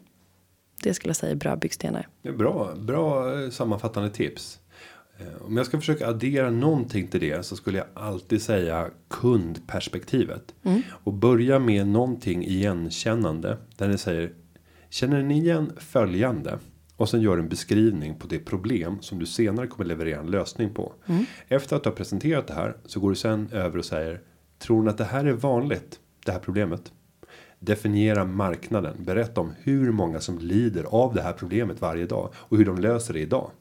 Det 0.83 0.93
skulle 0.93 1.09
jag 1.09 1.15
säga 1.15 1.31
är 1.31 1.35
bra 1.35 1.55
byggstenar. 1.55 2.07
Bra, 2.37 2.75
bra 2.75 3.41
eh, 3.43 3.49
sammanfattande 3.49 4.09
tips. 4.09 4.59
Eh, 5.19 5.45
Om 5.45 5.57
jag 5.57 5.65
ska 5.65 5.77
försöka 5.79 6.07
addera 6.07 6.49
någonting 6.49 7.07
till 7.07 7.19
det 7.19 7.45
så 7.45 7.55
skulle 7.55 7.77
jag 7.77 7.87
alltid 7.93 8.41
säga 8.41 8.89
kundperspektivet. 9.09 10.55
Och 10.89 11.13
börja 11.13 11.59
med 11.59 11.87
någonting 11.87 12.45
igenkännande. 12.45 13.57
Där 13.77 13.87
ni 13.87 13.97
säger 13.97 14.31
Känner 14.89 15.23
ni 15.23 15.37
igen 15.39 15.71
följande? 15.77 16.59
Och 16.95 17.09
sen 17.09 17.21
gör 17.21 17.37
en 17.37 17.49
beskrivning 17.49 18.15
på 18.19 18.27
det 18.27 18.39
problem 18.39 18.97
som 19.01 19.19
du 19.19 19.25
senare 19.25 19.67
kommer 19.67 19.85
leverera 19.85 20.19
en 20.19 20.31
lösning 20.31 20.73
på. 20.73 20.93
Efter 21.47 21.75
att 21.75 21.83
du 21.83 21.89
har 21.89 21.95
presenterat 21.95 22.47
det 22.47 22.53
här 22.53 22.77
så 22.85 22.99
går 22.99 23.09
du 23.09 23.15
sen 23.15 23.49
över 23.51 23.77
och 23.77 23.85
säger 23.85 24.21
Tror 24.59 24.83
ni 24.83 24.89
att 24.89 24.97
det 24.97 25.03
här 25.03 25.25
är 25.25 25.33
vanligt? 25.33 25.99
Det 26.25 26.31
här 26.31 26.39
problemet? 26.39 26.91
Definiera 27.59 28.25
marknaden. 28.25 28.95
Berätta 28.99 29.41
om 29.41 29.53
hur 29.63 29.91
många 29.91 30.19
som 30.19 30.39
lider 30.39 30.83
av 30.83 31.13
det 31.13 31.21
här 31.21 31.33
problemet 31.33 31.81
varje 31.81 32.05
dag 32.05 32.29
och 32.35 32.57
hur 32.57 32.65
de 32.65 32.77
löser 32.77 33.13
det 33.13 33.19
idag. 33.19 33.51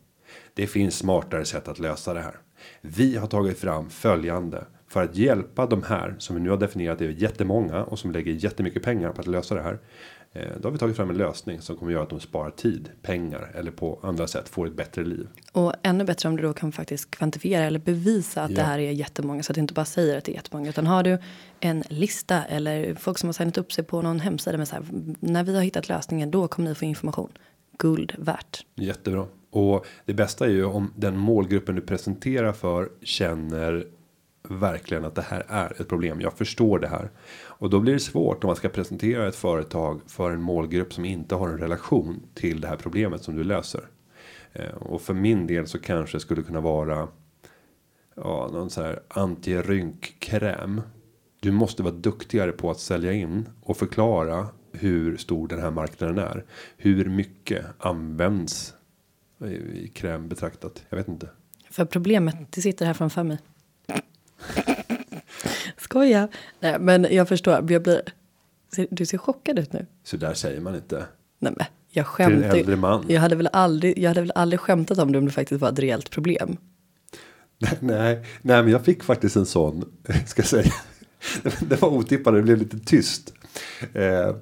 Det 0.57 0.67
finns 0.67 0.95
smartare 0.99 1.45
sätt 1.45 1.69
att 1.69 1.79
lösa 1.79 2.15
det 2.15 2.21
här. 2.21 2.35
Vi 2.81 3.17
har 3.17 3.27
tagit 3.27 3.59
fram 3.59 3.91
följande 3.91 4.65
för 4.89 5.03
att 5.05 5.17
hjälpa 5.17 5.67
de 5.67 5.83
här 5.83 6.15
som 6.19 6.37
vi 6.37 6.43
nu 6.43 6.51
har 6.51 6.57
definierat 6.57 7.01
är 7.01 7.09
jättemånga 7.09 7.85
och 7.85 7.99
som 7.99 8.11
lägger 8.13 8.33
jättemycket 8.33 8.83
pengar 8.83 9.13
på 9.13 9.21
att 9.21 9.27
lösa 9.27 9.55
det 9.55 9.63
här. 9.63 9.79
Eh, 10.33 10.49
Då 10.61 10.67
har 10.69 10.73
vi 10.73 10.79
tagit 10.79 10.97
fram 10.97 11.11
en 11.11 11.17
lösning 11.17 11.61
som 11.61 11.77
kommer 11.77 11.93
göra 11.93 12.03
att 12.03 12.11
de 12.11 12.21
sparar 12.21 12.51
tid, 12.51 12.91
pengar 13.03 13.51
eller 13.55 13.71
på 13.71 13.99
andra 14.03 14.27
sätt 14.27 14.49
får 14.49 14.67
ett 14.67 14.77
bättre 14.77 15.05
liv. 15.05 15.29
Och 15.53 15.73
ännu 15.83 16.05
bättre 16.05 16.29
om 16.29 16.37
du 16.37 16.43
då 16.43 16.53
kan 16.53 16.73
faktiskt 16.73 17.11
kvantifiera 17.11 17.65
eller 17.65 17.79
bevisa 17.79 18.43
att 18.43 18.51
Ja. 18.51 18.57
det 18.57 18.63
här 18.63 18.79
är 18.79 18.91
jättemånga. 18.91 19.43
Så 19.43 19.53
att 19.53 19.55
du 19.55 19.61
inte 19.61 19.75
bara 19.75 19.85
säger 19.85 20.19
att 20.19 20.25
det 20.25 20.33
är 20.33 20.35
jättemånga. 20.35 20.69
Utan 20.69 20.87
har 20.87 21.03
du 21.03 21.19
en 21.61 21.85
lista 21.89 22.45
eller 22.45 22.95
folk 22.95 23.19
som 23.19 23.29
har 23.29 23.33
signat 23.33 23.59
upp 23.59 23.73
sig 23.73 23.85
på 23.85 24.03
någon 24.03 24.21
hemsida 24.21 24.59
med 24.59 24.69
så 24.69 24.75
här. 24.77 24.85
När 25.21 25.45
vi 25.45 25.55
har 25.57 25.63
hittat 25.63 25.89
lösningen 25.89 26.31
då 26.31 26.49
kommer 26.49 26.69
ni 26.69 26.75
få 26.75 26.85
information. 26.85 27.33
Guld 27.79 28.15
värt. 28.19 28.67
Jättebra. 28.75 29.27
Och 29.57 29.87
det 30.05 30.15
bästa 30.15 30.47
är 30.47 30.51
ju 30.51 30.65
om 30.65 30.93
den 30.97 31.17
målgruppen 31.17 31.75
du 31.75 31.81
presenterar 31.81 32.53
för 32.53 32.89
känner 33.03 33.87
verkligen 34.49 35.05
att 35.05 35.15
det 35.15 35.23
här 35.23 35.45
är 35.49 35.81
ett 35.81 35.89
problem. 35.89 36.21
Jag 36.21 36.33
förstår 36.33 36.79
det 36.79 36.89
här. 36.89 37.11
Och 37.45 37.71
då 37.71 37.81
blir 37.81 37.93
det 37.93 38.01
svårt 38.01 38.45
om 38.45 38.49
man 38.49 38.57
ska 38.57 38.69
presentera 38.69 39.29
ett 39.29 39.37
företag 39.37 40.01
för 40.07 40.31
en 40.31 40.43
målgrupp 40.43 40.95
som 40.95 41.05
inte 41.05 41.35
har 41.35 41.49
en 41.49 41.59
relation 41.59 42.23
till 42.35 42.61
det 42.61 42.69
här 42.69 42.77
problemet 42.77 43.23
som 43.23 43.37
du 43.37 43.45
löser. 43.45 43.89
Eh, 44.53 44.75
och 44.75 45.03
för 45.03 45.15
min 45.15 45.47
del 45.47 45.67
så 45.67 45.79
kanske 45.79 46.17
det 46.17 46.21
skulle 46.21 46.43
kunna 46.43 46.61
vara 46.61 47.09
ja, 48.15 48.49
någon 48.53 48.71
så 48.71 48.83
här 48.83 49.01
antirynkkräm. 49.09 50.81
Du 51.41 51.53
måste 51.53 51.83
vara 51.83 51.95
duktigare 51.95 52.53
på 52.53 52.71
att 52.71 52.81
sälja 52.81 53.13
in 53.13 53.49
och 53.63 53.77
förklara 53.77 54.47
hur 54.73 55.17
stor 55.17 55.49
den 55.49 55.61
här 55.61 55.71
marknaden 55.71 56.19
är. 56.19 56.45
Hur 56.77 57.05
mycket 57.05 57.65
används 57.79 58.77
i 59.45 59.91
kräm 59.95 60.29
betraktat. 60.29 60.83
Jag 60.89 60.97
vet 60.97 61.09
inte. 61.09 61.29
För 61.71 61.85
problemet, 61.85 62.37
det 62.51 62.61
sitter 62.61 62.87
här 62.87 62.95
framför 62.95 63.23
mig. 63.23 63.39
Skoja. 65.77 66.29
Nej, 66.61 66.77
men 66.81 67.07
jag 67.11 67.29
förstår. 67.29 67.55
Jag 67.55 67.83
blir, 67.83 68.03
du 68.91 69.07
ser 69.07 69.19
chockad 69.19 69.59
ut 69.59 69.73
nu. 69.73 69.87
Så 70.05 70.17
där 70.17 70.35
säger 70.35 70.61
man 70.61 70.75
inte. 70.75 71.05
Nej, 71.39 71.53
men 71.57 71.67
jag 71.91 72.17
Till 72.17 72.25
en 72.25 72.31
skämtar. 72.33 72.57
äldre 72.57 72.77
man. 72.77 73.05
Jag 73.09 73.21
hade, 73.21 73.37
väl 73.37 73.49
aldrig, 73.53 73.99
jag 73.99 74.11
hade 74.11 74.21
väl 74.21 74.33
aldrig 74.35 74.61
skämtat 74.61 74.99
om 74.99 75.13
det 75.13 75.19
om 75.19 75.27
det 75.27 75.33
faktiskt 75.33 75.61
var 75.61 75.73
ett 75.73 75.79
reellt 75.79 76.11
problem. 76.11 76.57
nej, 77.81 78.25
nej, 78.43 78.63
men 78.63 78.69
jag 78.69 78.85
fick 78.85 79.03
faktiskt 79.03 79.37
en 79.37 79.47
sån. 79.47 79.93
Ska 80.27 80.43
jag 80.43 80.49
säga. 80.49 80.73
Det 81.61 81.83
var 81.83 81.89
otippat. 81.89 82.35
Det 82.35 82.43
blev 82.43 82.59
lite 82.59 82.79
tyst. 82.79 83.35
Eh, 83.93 84.37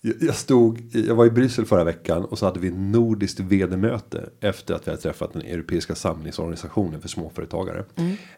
jag- 0.00 0.34
stod. 0.34 0.94
Jag 0.94 1.14
var 1.14 1.26
i 1.26 1.30
Bryssel 1.30 1.64
förra 1.64 1.84
veckan 1.84 2.24
och 2.24 2.38
så 2.38 2.46
hade 2.46 2.60
vi 2.60 2.70
nordiskt 2.70 3.40
vd-möte 3.40 4.30
efter 4.40 4.74
att 4.74 4.86
vi 4.86 4.90
hade 4.90 5.02
träffat 5.02 5.32
den 5.32 5.42
europeiska 5.42 5.94
samlingsorganisationen 5.94 7.00
för 7.00 7.08
småföretagare. 7.08 7.84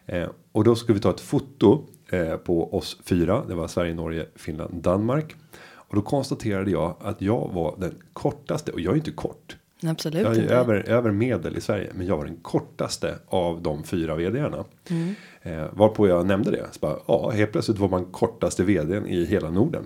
Eh, 0.05 0.29
och 0.51 0.63
då 0.63 0.75
skulle 0.75 0.93
vi 0.93 1.01
ta 1.01 1.09
ett 1.09 1.19
foto 1.19 1.85
eh, 2.09 2.35
på 2.35 2.77
oss 2.77 2.97
fyra. 3.03 3.43
Det 3.47 3.55
var 3.55 3.67
Sverige, 3.67 3.93
Norge, 3.93 4.25
Finland, 4.35 4.73
Danmark. 4.81 5.35
Och 5.65 5.95
då 5.95 6.01
konstaterade 6.01 6.71
jag 6.71 6.95
att 7.01 7.21
jag 7.21 7.49
var 7.53 7.75
den 7.79 7.95
kortaste 8.13 8.71
och 8.71 8.79
jag 8.79 8.91
är 8.91 8.95
inte 8.97 9.11
kort. 9.11 9.57
Absolut 9.85 10.21
Jag 10.23 10.35
är 10.37 10.41
inte. 10.41 10.55
över, 10.55 10.89
över 10.89 11.11
medel 11.11 11.57
i 11.57 11.61
Sverige. 11.61 11.89
Men 11.93 12.05
jag 12.07 12.17
var 12.17 12.25
den 12.25 12.35
kortaste 12.41 13.15
av 13.27 13.61
de 13.61 13.83
fyra 13.83 14.15
vdarna. 14.15 14.65
Mm. 14.89 15.15
Eh, 15.41 15.65
varpå 15.73 16.07
jag 16.07 16.25
nämnde 16.25 16.51
det. 16.51 16.65
Så 16.71 16.79
bara, 16.79 16.97
ja, 17.07 17.29
helt 17.29 17.51
plötsligt 17.51 17.79
var 17.79 17.89
man 17.89 18.05
kortaste 18.05 18.63
vdn 18.63 19.05
i 19.07 19.25
hela 19.25 19.49
Norden. 19.49 19.83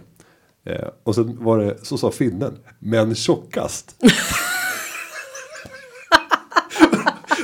Eh, 0.68 0.88
och 1.04 1.16
sen 1.16 1.44
var 1.44 1.60
det, 1.60 1.78
så 1.86 1.98
sa 1.98 2.12
finnen, 2.12 2.58
men 2.80 3.16
tjockast. 3.16 3.96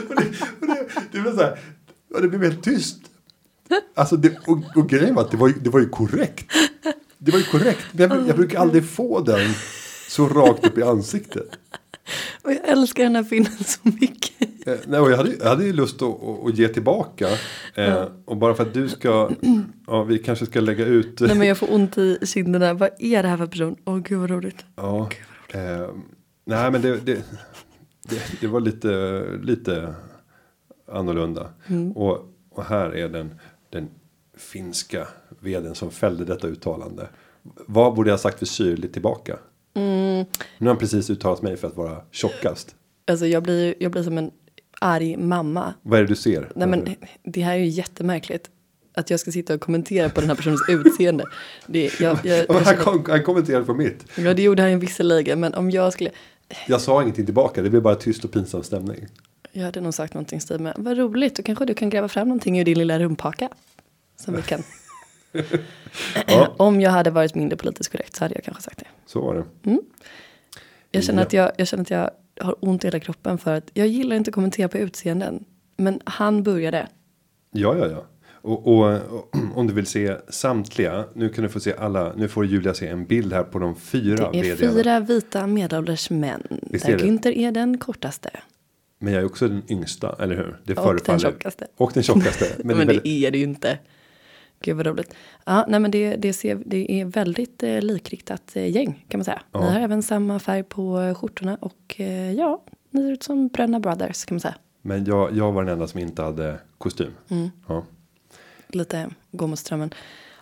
och 0.09 0.15
det, 0.15 0.25
och 0.61 0.67
det, 0.67 0.85
det 1.11 1.19
var 1.19 1.31
så 1.31 1.41
här, 1.41 1.59
och 2.13 2.21
det 2.21 2.27
blev 2.27 2.43
helt 2.43 2.63
tyst. 2.63 2.99
Alltså 3.95 4.17
det, 4.17 4.37
och, 4.47 4.59
och 4.75 4.89
grejen 4.89 5.15
var 5.15 5.23
att 5.23 5.31
det 5.31 5.37
var, 5.37 5.53
det 5.61 5.69
var 5.69 5.79
ju 5.79 5.89
korrekt. 5.89 6.51
Det 7.17 7.31
var 7.31 7.39
ju 7.39 7.45
korrekt. 7.45 7.85
Men 7.91 8.09
jag, 8.09 8.27
jag 8.27 8.35
brukar 8.35 8.59
aldrig 8.59 8.89
få 8.89 9.21
den 9.21 9.53
så 10.09 10.27
rakt 10.27 10.65
upp 10.65 10.77
i 10.77 10.83
ansiktet. 10.83 11.49
Och 12.41 12.51
jag 12.51 12.69
älskar 12.69 13.03
den 13.03 13.15
här 13.15 13.23
filmen 13.23 13.63
så 13.65 13.79
mycket. 13.83 14.52
Eh, 14.65 14.75
nej, 14.87 14.99
jag, 14.99 15.17
hade, 15.17 15.35
jag 15.39 15.45
hade 15.45 15.65
ju 15.65 15.73
lust 15.73 16.01
att, 16.01 16.23
att, 16.45 16.57
ge 16.57 16.67
tillbaka. 16.67 17.27
Eh, 17.75 18.07
och 18.25 18.37
bara 18.37 18.53
för 18.53 18.63
att 18.63 18.73
du 18.73 18.89
ska, 18.89 19.31
ja 19.87 20.03
vi 20.03 20.19
kanske 20.19 20.45
ska 20.45 20.59
lägga 20.59 20.85
ut. 20.85 21.19
Nej 21.19 21.35
men 21.35 21.47
jag 21.47 21.57
får 21.57 21.73
ont 21.73 21.97
i 21.97 22.19
kinderna. 22.25 22.73
Vad 22.73 22.89
är 22.99 23.23
det 23.23 23.29
här 23.29 23.37
för 23.37 23.45
person? 23.45 23.75
Åh 23.85 23.97
gud 23.97 24.19
vad 24.19 24.29
roligt. 24.29 24.65
ja, 24.75 25.09
eh, 25.49 25.89
Nej, 26.45 26.71
men 26.71 26.81
det, 26.81 27.05
det, 27.05 27.23
det, 28.09 28.41
det 28.41 28.47
var 28.47 28.59
lite, 28.59 29.23
lite 29.41 29.93
annorlunda. 30.91 31.49
Och, 31.95 32.17
och 32.49 32.63
här 32.63 32.95
är 32.95 33.09
den, 33.09 33.39
den 33.69 33.89
finska 34.37 35.07
vdn 35.39 35.75
som 35.75 35.91
fällde 35.91 36.25
detta 36.25 36.47
uttalande. 36.47 37.07
Vad 37.67 37.95
borde 37.95 38.09
jag 38.09 38.19
sagt 38.19 38.39
för 38.39 38.45
syrligt 38.45 38.93
tillbaka? 38.93 39.37
Nu 39.73 40.25
har 40.59 40.67
han 40.67 40.77
precis 40.77 41.09
uttalat 41.09 41.41
mig 41.41 41.57
för 41.57 41.67
att 41.67 41.77
vara 41.77 42.01
tjockast. 42.11 42.75
Alltså 43.07 43.25
jag 43.25 43.43
blir, 43.43 43.75
jag 43.79 43.91
blir 43.91 44.03
som 44.03 44.17
en 44.17 44.31
arg 44.79 45.17
mamma. 45.17 45.73
Vad 45.81 45.99
är 45.99 46.03
det 46.03 46.09
du 46.09 46.15
ser? 46.15 46.51
Nej 46.55 46.67
men 46.67 46.95
det 47.23 47.41
här 47.41 47.53
är 47.53 47.57
ju 47.57 47.65
jättemärkligt. 47.67 48.49
Att 48.95 49.09
jag 49.09 49.19
ska 49.19 49.31
sitta 49.31 49.53
och 49.53 49.61
kommentera 49.61 50.09
på 50.09 50.19
den 50.21 50.29
här 50.29 50.35
personens 50.35 50.61
utseende. 50.69 51.25
Det, 51.67 51.99
jag, 51.99 52.17
jag, 52.23 52.37
Ja, 52.39 52.45
jag 52.47 52.53
han, 52.61 52.75
kom, 52.77 53.05
han 53.07 53.23
kommenterade 53.23 53.65
på 53.65 53.73
mitt. 53.73 54.05
ja, 54.17 54.33
det 54.33 54.41
gjorde 54.41 54.61
han 54.61 54.71
ju 54.71 54.77
visserligen. 54.77 55.39
Men 55.39 55.53
om 55.53 55.71
jag 55.71 55.93
skulle. 55.93 56.09
Jag 56.67 56.81
sa 56.81 57.01
ingenting 57.01 57.25
tillbaka. 57.25 57.61
Det 57.61 57.69
blev 57.69 57.81
bara 57.81 57.95
tyst 57.95 58.23
och 58.25 58.31
pinsam 58.31 58.63
stämning. 58.63 59.07
Jag 59.51 59.63
hade 59.65 59.81
nog 59.81 59.93
sagt 59.93 60.13
någonting 60.13 60.41
stil 60.41 60.59
med. 60.59 60.73
Vad 60.77 60.97
roligt. 60.97 61.35
Då 61.35 61.43
kanske 61.43 61.65
du 61.65 61.73
kan 61.73 61.89
gräva 61.89 62.07
fram 62.07 62.27
någonting 62.27 62.59
ur 62.59 62.65
din 62.65 62.77
lilla 62.77 62.99
rumphaka. 62.99 63.49
Som 64.15 64.35
vi 64.35 64.41
kan. 64.41 64.63
Ja. 66.27 66.53
Om 66.57 66.81
jag 66.81 66.91
hade 66.91 67.11
varit 67.11 67.35
mindre 67.35 67.57
politiskt 67.57 67.91
korrekt 67.91 68.15
så 68.15 68.23
hade 68.23 68.35
jag 68.35 68.43
kanske 68.43 68.63
sagt 68.63 68.77
det. 68.79 68.85
Så 69.05 69.21
var 69.21 69.35
det. 69.63 69.77
Jag 70.91 71.03
känner, 71.03 71.21
Ja. 71.21 71.25
att 71.27 71.33
jag, 71.33 71.51
jag 71.57 71.67
känner 71.67 71.81
att 71.81 71.89
jag 71.89 72.11
har 72.41 72.55
ont 72.59 72.83
i 72.83 72.87
hela 72.87 72.99
kroppen 72.99 73.37
för 73.37 73.53
att 73.55 73.69
jag 73.73 73.87
gillar 73.87 74.15
inte 74.15 74.29
att 74.29 74.35
kommentera 74.35 74.67
på 74.67 74.77
utseenden. 74.77 75.43
Men 75.77 75.99
han 76.05 76.43
började. 76.43 76.87
Ja, 77.51 77.77
ja, 77.77 77.87
ja. 77.87 78.05
Och, 78.31 78.67
och, 78.67 78.93
och 78.93 79.35
om 79.55 79.67
du 79.67 79.73
vill 79.73 79.85
se 79.85 80.15
samtliga. 80.29 81.05
Nu 81.13 81.29
kan 81.29 81.43
du 81.43 81.49
få 81.49 81.59
se 81.59 81.73
alla. 81.77 82.13
Nu 82.15 82.27
får 82.27 82.45
Julia 82.45 82.73
se 82.73 82.87
en 82.87 83.05
bild 83.05 83.33
här 83.33 83.43
på 83.43 83.59
de 83.59 83.75
fyra 83.75 84.31
Det 84.31 84.39
är 84.39 84.55
vdarna. 84.55 84.73
fyra 84.73 84.99
vita 84.99 85.47
medelålders 85.47 86.09
män. 86.09 86.43
Visst 86.61 86.85
där? 86.85 86.97
Günther 86.97 87.31
är 87.31 87.51
den 87.51 87.77
kortaste. 87.77 88.29
Men 88.99 89.13
jag 89.13 89.21
är 89.21 89.25
också 89.25 89.47
den 89.47 89.61
yngsta, 89.69 90.15
eller 90.19 90.35
hur? 90.35 90.43
Det 90.63 90.73
Och 90.73 90.75
den 90.75 90.75
förefaller. 90.75 91.19
tjockaste. 91.19 91.67
Och 91.77 91.91
den 91.93 92.03
tjockaste. 92.03 92.45
Men, 92.63 92.67
Men, 92.77 92.77
det 92.77 92.83
är 92.83 92.85
det 92.87 92.93
väldigt, 92.93 93.25
är 93.25 93.31
det 93.31 93.37
ju 93.37 93.43
inte. 93.43 93.79
Gud 94.65 94.77
vad 94.77 94.85
roligt. 94.85 95.15
Ja, 95.45 95.65
nej 95.67 95.79
men 95.79 95.91
det, 95.91 96.15
det, 96.15 96.33
ser, 96.33 96.61
det 96.65 96.91
är 97.01 97.05
väldigt 97.05 97.63
eh, 97.63 97.81
likriktat 97.81 98.55
eh, 98.55 98.67
gäng 98.75 99.05
kan 99.09 99.17
man 99.17 99.25
säga. 99.25 99.41
Ja. 99.51 99.59
Ni 99.59 99.65
har 99.71 99.79
även 99.79 100.03
samma 100.03 100.39
färg 100.39 100.63
på 100.63 100.99
eh, 101.01 101.13
skjortorna 101.15 101.57
och 101.61 101.95
eh, 101.97 102.31
ja, 102.33 102.63
ni 102.89 103.01
ser 103.01 103.11
ut 103.11 103.23
som 103.23 103.47
bröderna 103.47 103.79
brothers 103.79 104.25
kan 104.25 104.35
man 104.35 104.39
säga. 104.39 104.55
men 104.81 105.05
jag, 105.05 105.35
jag 105.37 105.51
var 105.51 105.63
den 105.63 105.73
enda 105.73 105.87
som 105.87 105.99
inte 105.99 106.21
hade 106.21 106.57
kostym. 106.77 107.11
Mm. 107.29 107.49
Ja. 107.67 107.83
Lite 108.67 109.09
gå 109.31 109.47
mot 109.47 109.59
strömmen. 109.59 109.93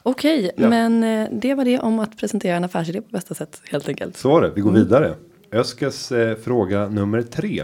Okej, 0.04 0.52
Ja. 0.58 0.70
men 0.70 1.04
eh, 1.04 1.28
det 1.32 1.54
var 1.54 1.66
det 1.66 1.80
om 1.80 2.00
att 2.00 2.18
presentera 2.18 2.56
en 2.58 2.64
affärsidé 2.64 3.02
på 3.02 3.08
bästa 3.12 3.34
sätt 3.34 3.62
helt 3.72 3.90
enkelt. 3.90 4.18
Så 4.18 4.30
var 4.30 4.42
det. 4.42 4.52
Vi 4.56 4.62
går 4.62 4.70
Mm. 4.70 4.82
vidare. 4.84 5.16
Öskes 5.52 6.12
eh, 6.12 6.36
fråga 6.38 6.88
nummer 6.88 7.22
tre. 7.22 7.64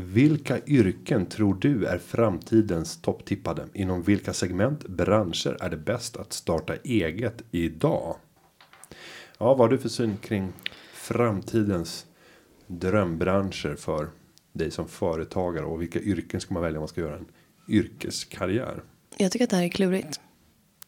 Vilka 0.00 0.58
yrken 0.66 1.26
tror 1.26 1.54
du 1.54 1.86
är 1.86 1.98
framtidens 1.98 3.00
topptippade? 3.00 3.66
Inom 3.74 4.02
vilka 4.02 4.32
segment, 4.32 4.88
branscher 4.88 5.56
är 5.60 5.70
det 5.70 5.76
bäst 5.76 6.16
att 6.16 6.32
starta 6.32 6.74
eget 6.84 7.42
idag? 7.50 8.16
Ja, 9.38 9.54
vad 9.54 9.58
har 9.58 9.68
du 9.68 9.78
för 9.78 9.88
syn 9.88 10.16
kring 10.16 10.52
framtidens 10.94 12.06
drömbranscher 12.66 13.74
för 13.74 14.08
dig 14.52 14.70
som 14.70 14.88
företagare 14.88 15.64
och 15.64 15.82
vilka 15.82 16.00
yrken 16.00 16.40
ska 16.40 16.54
man 16.54 16.62
välja 16.62 16.78
om 16.78 16.82
man 16.82 16.88
ska 16.88 17.00
göra 17.00 17.16
en 17.16 17.26
yrkeskarriär? 17.68 18.82
Jag 19.16 19.32
tycker 19.32 19.44
att 19.44 19.50
det 19.50 19.56
här 19.56 19.64
är 19.64 19.68
klurigt. 19.68 20.20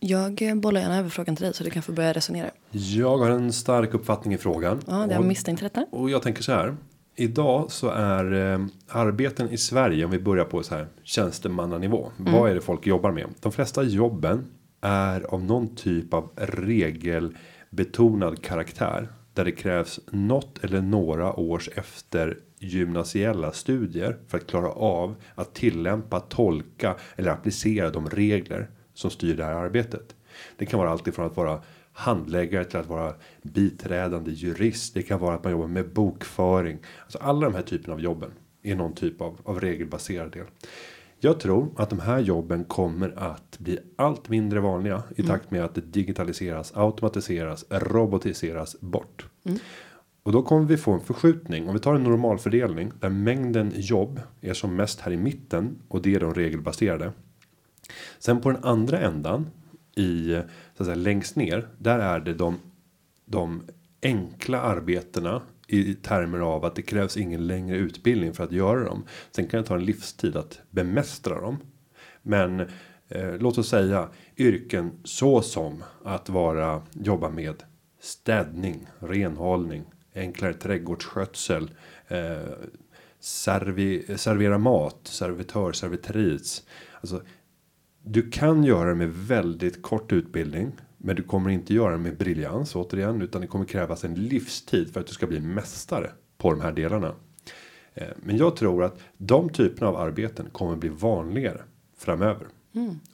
Jag 0.00 0.60
bollar 0.60 0.80
gärna 0.80 0.98
över 0.98 1.08
frågan 1.08 1.36
till 1.36 1.44
dig 1.44 1.54
så 1.54 1.64
du 1.64 1.70
kan 1.70 1.82
få 1.82 1.92
börja 1.92 2.12
resonera. 2.12 2.50
Jag 2.70 3.18
har 3.18 3.30
en 3.30 3.52
stark 3.52 3.94
uppfattning 3.94 4.34
i 4.34 4.38
frågan. 4.38 4.80
Ja, 4.86 5.06
det 5.06 5.14
har 5.14 5.22
misstänkt 5.22 5.60
detta. 5.60 5.86
Och 5.90 6.10
jag 6.10 6.22
tänker 6.22 6.42
så 6.42 6.52
här. 6.52 6.76
Idag 7.20 7.70
så 7.70 7.88
är 7.88 8.52
eh, 8.52 8.66
arbeten 8.88 9.50
i 9.50 9.56
Sverige 9.56 10.04
om 10.04 10.10
vi 10.10 10.18
börjar 10.18 10.44
på 10.44 10.62
så 10.62 10.74
här 10.74 10.86
tjänstemannanivå. 11.02 12.10
Vad 12.16 12.50
är 12.50 12.54
det 12.54 12.60
folk 12.60 12.86
jobbar 12.86 13.12
med? 13.12 13.26
De 13.40 13.52
flesta 13.52 13.82
jobben 13.82 14.44
är 14.80 15.34
av 15.34 15.44
någon 15.44 15.76
typ 15.76 16.14
av 16.14 16.30
regelbetonad 16.36 18.42
karaktär. 18.42 19.08
Där 19.34 19.44
det 19.44 19.52
krävs 19.52 20.00
något 20.10 20.64
eller 20.64 20.80
några 20.80 21.36
års 21.36 21.68
efter 21.68 22.38
gymnasiella 22.58 23.52
studier 23.52 24.16
för 24.28 24.38
att 24.38 24.46
klara 24.46 24.70
av 24.70 25.14
att 25.34 25.54
tillämpa, 25.54 26.20
tolka 26.20 26.96
eller 27.16 27.30
applicera 27.30 27.90
de 27.90 28.10
regler 28.10 28.70
som 28.94 29.10
styr 29.10 29.36
det 29.36 29.44
här 29.44 29.54
arbetet. 29.54 30.14
Det 30.56 30.66
kan 30.66 30.78
vara 30.78 30.90
allt 30.90 31.06
ifrån 31.06 31.26
att 31.26 31.36
vara 31.36 31.60
handläggare 32.00 32.64
till 32.64 32.78
att 32.78 32.86
vara 32.86 33.14
biträdande 33.42 34.30
jurist. 34.30 34.94
Det 34.94 35.02
kan 35.02 35.20
vara 35.20 35.34
att 35.34 35.44
man 35.44 35.52
jobbar 35.52 35.66
med 35.66 35.92
bokföring. 35.92 36.78
Alltså 37.02 37.18
alla 37.18 37.40
de 37.40 37.54
här 37.54 37.62
typerna 37.62 37.94
av 37.94 38.00
jobben 38.00 38.30
är 38.62 38.74
någon 38.74 38.94
typ 38.94 39.20
av, 39.20 39.40
av 39.44 39.60
regelbaserad 39.60 40.32
del. 40.32 40.46
Jag 41.18 41.40
tror 41.40 41.72
att 41.76 41.90
de 41.90 42.00
här 42.00 42.18
jobben 42.18 42.64
kommer 42.64 43.18
att 43.18 43.58
bli 43.58 43.78
allt 43.96 44.28
mindre 44.28 44.60
vanliga 44.60 45.02
i 45.16 45.22
takt 45.22 45.50
med 45.50 45.64
att 45.64 45.74
det 45.74 45.80
digitaliseras, 45.80 46.72
automatiseras, 46.76 47.64
robotiseras 47.70 48.80
bort. 48.80 49.26
Och 50.22 50.32
då 50.32 50.42
kommer 50.42 50.66
vi 50.66 50.76
få 50.76 50.92
en 50.92 51.00
förskjutning. 51.00 51.68
Om 51.68 51.74
vi 51.74 51.80
tar 51.80 51.94
en 51.94 52.02
normalfördelning 52.02 52.92
där 53.00 53.08
mängden 53.08 53.72
jobb 53.74 54.20
är 54.40 54.54
som 54.54 54.76
mest 54.76 55.00
här 55.00 55.12
i 55.12 55.16
mitten 55.16 55.78
och 55.88 56.02
det 56.02 56.14
är 56.14 56.20
de 56.20 56.34
regelbaserade. 56.34 57.12
Sen 58.18 58.40
på 58.40 58.50
den 58.50 58.64
andra 58.64 58.98
ändan 58.98 59.46
i 59.96 60.42
så 60.76 60.82
att 60.82 60.86
säga 60.86 60.96
längst 60.96 61.36
ner. 61.36 61.68
Där 61.78 61.98
är 61.98 62.20
det 62.20 62.34
de, 62.34 62.58
de 63.24 63.62
enkla 64.02 64.60
arbetena 64.60 65.42
i 65.66 65.94
termer 65.94 66.38
av 66.38 66.64
att 66.64 66.74
det 66.74 66.82
krävs 66.82 67.16
ingen 67.16 67.46
längre 67.46 67.76
utbildning 67.76 68.32
för 68.32 68.44
att 68.44 68.52
göra 68.52 68.84
dem. 68.84 69.04
Sen 69.30 69.46
kan 69.46 69.62
det 69.62 69.68
ta 69.68 69.74
en 69.74 69.84
livstid 69.84 70.36
att 70.36 70.60
bemästra 70.70 71.40
dem. 71.40 71.58
Men 72.22 72.60
eh, 73.08 73.36
låt 73.38 73.58
oss 73.58 73.68
säga 73.68 74.08
yrken 74.36 74.92
så 75.04 75.42
som 75.42 75.84
att 76.04 76.28
vara 76.28 76.82
jobba 76.92 77.30
med 77.30 77.62
städning, 78.00 78.86
renhållning, 78.98 79.84
enklare 80.14 80.54
trädgårdsskötsel, 80.54 81.70
eh, 82.08 82.38
servi, 83.20 84.16
servera 84.16 84.58
mat, 84.58 85.00
servitör, 85.02 85.72
servitris. 85.72 86.66
Alltså 87.00 87.22
du 88.02 88.30
kan 88.30 88.64
göra 88.64 88.88
det 88.88 88.94
med 88.94 89.10
väldigt 89.14 89.82
kort 89.82 90.12
utbildning. 90.12 90.72
Men 90.98 91.16
du 91.16 91.22
kommer 91.22 91.50
inte 91.50 91.74
göra 91.74 91.92
det 91.92 91.98
med 91.98 92.16
briljans 92.16 92.74
återigen. 92.76 93.22
Utan 93.22 93.40
det 93.40 93.46
kommer 93.46 93.64
krävas 93.64 94.04
en 94.04 94.14
livstid 94.14 94.92
för 94.92 95.00
att 95.00 95.06
du 95.06 95.12
ska 95.12 95.26
bli 95.26 95.40
mästare 95.40 96.10
på 96.38 96.50
de 96.50 96.60
här 96.60 96.72
delarna. 96.72 97.14
Eh, 97.94 98.06
Men 98.16 98.36
jag 98.36 98.56
tror 98.56 98.84
att 98.84 98.98
de 99.16 99.48
typerna 99.48 99.88
av 99.88 99.96
arbeten 99.96 100.46
kommer 100.52 100.76
bli 100.76 100.88
vanligare 100.88 101.62
framöver. 101.98 102.46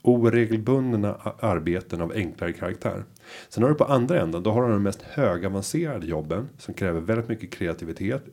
Oregelbundna 0.03 1.15
a- 1.15 1.35
arbeten 1.41 2.01
av 2.01 2.13
enklare 2.13 2.53
karaktär. 2.53 3.05
Sen 3.49 3.63
har 3.63 3.71
du 3.71 3.77
på 3.77 3.85
andra 3.85 4.21
änden, 4.21 4.43
då 4.43 4.51
har 4.51 4.67
du 4.67 4.73
de 4.73 4.83
mest 4.83 5.03
högavancerade 5.03 6.07
jobben 6.07 6.49
som 6.59 6.75
kräver 6.75 7.01
väldigt 7.01 7.29
mycket 7.29 7.51
kreativitet. 7.51 8.25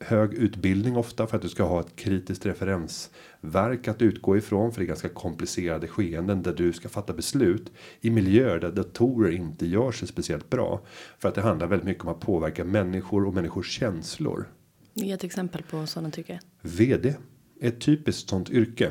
Mm, 0.00 0.18
hög 0.18 0.34
utbildning 0.34 0.96
ofta 0.96 1.26
för 1.26 1.36
att 1.36 1.42
du 1.42 1.48
ska 1.48 1.62
ha 1.62 1.80
ett 1.80 1.96
kritiskt 1.96 2.46
referensverk 2.46 3.88
att 3.88 4.02
utgå 4.02 4.36
ifrån 4.36 4.72
för 4.72 4.80
det 4.80 4.84
är 4.84 4.88
ganska 4.88 5.08
komplicerade 5.08 5.88
skeenden 5.88 6.42
där 6.42 6.54
du 6.54 6.72
ska 6.72 6.88
fatta 6.88 7.12
beslut 7.12 7.72
i 8.00 8.10
miljöer 8.10 8.60
där 8.60 8.72
datorer 8.72 9.30
inte 9.30 9.66
gör 9.66 9.92
sig 9.92 10.08
speciellt 10.08 10.50
bra 10.50 10.80
för 11.18 11.28
att 11.28 11.34
det 11.34 11.40
handlar 11.40 11.66
väldigt 11.66 11.86
mycket 11.86 12.04
om 12.04 12.10
att 12.10 12.20
påverka 12.20 12.64
människor 12.64 13.26
och 13.26 13.34
människors 13.34 13.70
känslor. 13.70 14.48
Ge 14.94 15.12
ett 15.12 15.24
exempel 15.24 15.62
på 15.62 15.86
sådana 15.86 16.10
tycker 16.10 16.32
jag. 16.32 16.70
VD 16.70 17.14
är 17.60 17.68
ett 17.68 17.80
typiskt 17.80 18.28
sånt 18.28 18.50
yrke. 18.50 18.90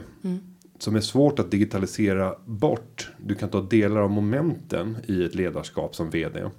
Som 0.79 0.95
är 0.95 0.99
svårt 1.01 1.39
att 1.39 1.51
digitalisera 1.51 2.35
bort. 2.45 3.11
Du 3.17 3.35
kan 3.35 3.49
ta 3.49 3.61
delar 3.61 4.01
av 4.01 4.11
momenten 4.11 4.97
i 5.07 5.23
ett 5.23 5.35
ledarskap 5.35 5.95
som 5.95 6.09
VD. 6.09 6.49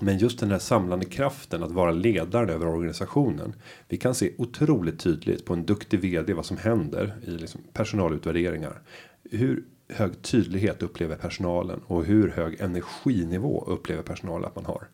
Men 0.00 0.18
just 0.18 0.40
den 0.40 0.50
här 0.50 0.58
samlande 0.58 1.04
kraften 1.04 1.62
att 1.62 1.72
vara 1.72 1.90
ledaren 1.90 2.50
över 2.50 2.66
organisationen. 2.66 3.54
Vi 3.88 3.96
kan 3.96 4.14
se 4.14 4.32
otroligt 4.38 5.00
tydligt 5.00 5.44
på 5.44 5.54
en 5.54 5.66
duktig 5.66 6.00
VD 6.00 6.34
vad 6.34 6.46
som 6.46 6.56
händer 6.56 7.16
i 7.26 7.30
liksom 7.30 7.60
personalutvärderingar. 7.72 8.80
Hur 9.30 9.64
hög 9.88 10.22
tydlighet 10.22 10.82
upplever 10.82 11.16
personalen 11.16 11.80
och 11.86 12.04
hur 12.04 12.30
hög 12.30 12.60
energinivå 12.60 13.64
upplever 13.66 14.02
personalen 14.02 14.48
att 14.48 14.56
man 14.56 14.64
har. 14.64 14.88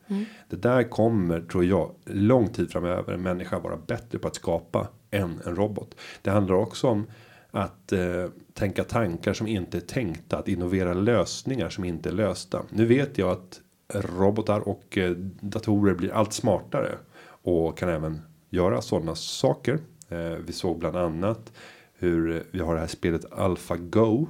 Det 0.49 0.57
där 0.57 0.83
kommer 0.83 1.41
tror 1.41 1.65
jag 1.65 1.91
lång 2.05 2.49
tid 2.49 2.71
framöver 2.71 3.13
en 3.13 3.23
människa 3.23 3.59
vara 3.59 3.77
bättre 3.77 4.19
på 4.19 4.29
att 4.29 4.35
skapa 4.35 4.89
än 5.11 5.41
en 5.45 5.57
robot. 5.57 5.95
Det 6.23 6.31
handlar 6.31 6.55
också 6.55 6.89
om 6.89 7.07
att 7.51 7.93
eh, 7.93 8.27
tänka 8.53 8.85
tankar 8.85 9.33
som 9.33 9.47
inte 9.47 9.79
är 9.79 9.81
tänkta, 9.81 10.39
att 10.39 10.49
innovera 10.49 10.95
lösningar 10.95 11.69
som 11.69 11.85
inte 11.85 12.09
är 12.09 12.13
lösta. 12.13 12.63
Nu 12.71 12.87
vet 12.87 13.19
jag 13.19 13.31
att 13.31 13.61
robotar 13.89 14.69
och 14.69 14.99
eh, 14.99 15.11
datorer 15.41 15.95
blir 15.95 16.13
allt 16.13 16.33
smartare 16.33 16.99
och 17.43 17.79
kan 17.79 17.89
även 17.89 18.21
göra 18.51 18.83
sådana 18.83 19.15
saker. 19.15 19.79
Eh, 20.09 20.37
vi 20.47 20.53
såg 20.53 20.79
bland 20.79 20.97
annat 20.97 21.53
hur 21.95 22.45
vi 22.51 22.61
har 22.61 22.75
det 22.75 22.81
här 22.81 22.87
spelet 22.87 23.33
AlphaGo 23.33 24.27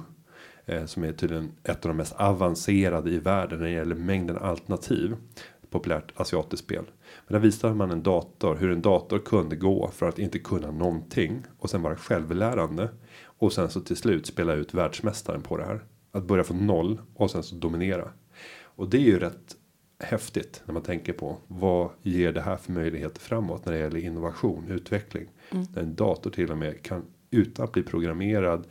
eh, 0.65 0.85
som 0.85 1.03
är 1.03 1.11
tydligen 1.13 1.51
ett 1.63 1.85
av 1.85 1.89
de 1.89 1.97
mest 1.97 2.13
avancerade 2.13 3.11
i 3.11 3.19
världen 3.19 3.59
när 3.59 3.65
det 3.65 3.71
gäller 3.71 3.95
mängden 3.95 4.37
alternativ. 4.37 5.15
populärt 5.69 6.11
asiatiskt 6.15 6.65
spel. 6.65 6.85
Men 7.27 7.33
där 7.33 7.39
visar 7.39 7.73
man 7.73 7.91
en 7.91 8.03
dator 8.03 8.55
hur 8.55 8.71
en 8.71 8.81
dator 8.81 9.19
kunde 9.19 9.55
gå 9.55 9.89
för 9.93 10.09
att 10.09 10.19
inte 10.19 10.39
kunna 10.39 10.71
någonting 10.71 11.43
och 11.59 11.69
sen 11.69 11.81
vara 11.81 11.95
självlärande 11.95 12.89
och 13.25 13.53
sen 13.53 13.69
så 13.69 13.81
till 13.81 13.95
slut 13.95 14.25
spela 14.25 14.53
ut 14.53 14.73
världsmästaren 14.73 15.41
på 15.41 15.57
det 15.57 15.65
här. 15.65 15.83
Att 16.11 16.23
börja 16.23 16.43
från 16.43 16.67
noll 16.67 17.01
och 17.15 17.31
sen 17.31 17.43
så 17.43 17.55
dominera. 17.55 18.11
Och 18.75 18.89
det 18.89 18.97
är 18.97 19.01
ju 19.01 19.19
rätt 19.19 19.55
häftigt 19.99 20.63
när 20.65 20.73
man 20.73 20.83
tänker 20.83 21.13
på 21.13 21.37
vad 21.47 21.89
ger 22.01 22.31
det 22.31 22.41
här 22.41 22.57
för 22.57 22.71
möjligheter 22.71 23.21
framåt 23.21 23.65
när 23.65 23.73
det 23.73 23.79
gäller 23.79 23.99
innovation 23.99 24.71
utveckling. 24.71 25.27
Mm. 25.51 25.65
När 25.73 25.81
en 25.81 25.95
dator 25.95 26.29
till 26.29 26.51
och 26.51 26.57
med 26.57 26.83
kan 26.83 27.05
utan 27.31 27.65
att 27.65 27.71
bli 27.71 27.83
programmerad 27.83 28.67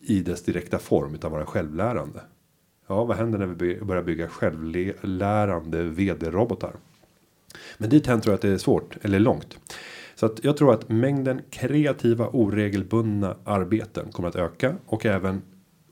i 0.00 0.20
dess 0.20 0.44
direkta 0.44 0.78
form 0.78 1.14
utan 1.14 1.32
vara 1.32 1.46
självlärande. 1.46 2.20
Ja, 2.86 3.04
vad 3.04 3.16
händer 3.16 3.38
när 3.38 3.46
vi 3.46 3.80
börjar 3.80 4.02
bygga 4.02 4.28
självlärande 4.28 5.82
vd-robotar? 5.82 6.76
Men 7.78 7.90
dit 7.90 8.04
tror 8.04 8.20
jag 8.24 8.34
att 8.34 8.40
det 8.40 8.48
är 8.48 8.58
svårt 8.58 8.96
eller 9.02 9.20
långt. 9.20 9.58
Så 10.14 10.26
att 10.26 10.44
jag 10.44 10.56
tror 10.56 10.74
att 10.74 10.88
mängden 10.88 11.40
kreativa 11.50 12.28
oregelbundna 12.28 13.36
arbeten 13.44 14.12
kommer 14.12 14.28
att 14.28 14.36
öka 14.36 14.76
och 14.86 15.06
även 15.06 15.42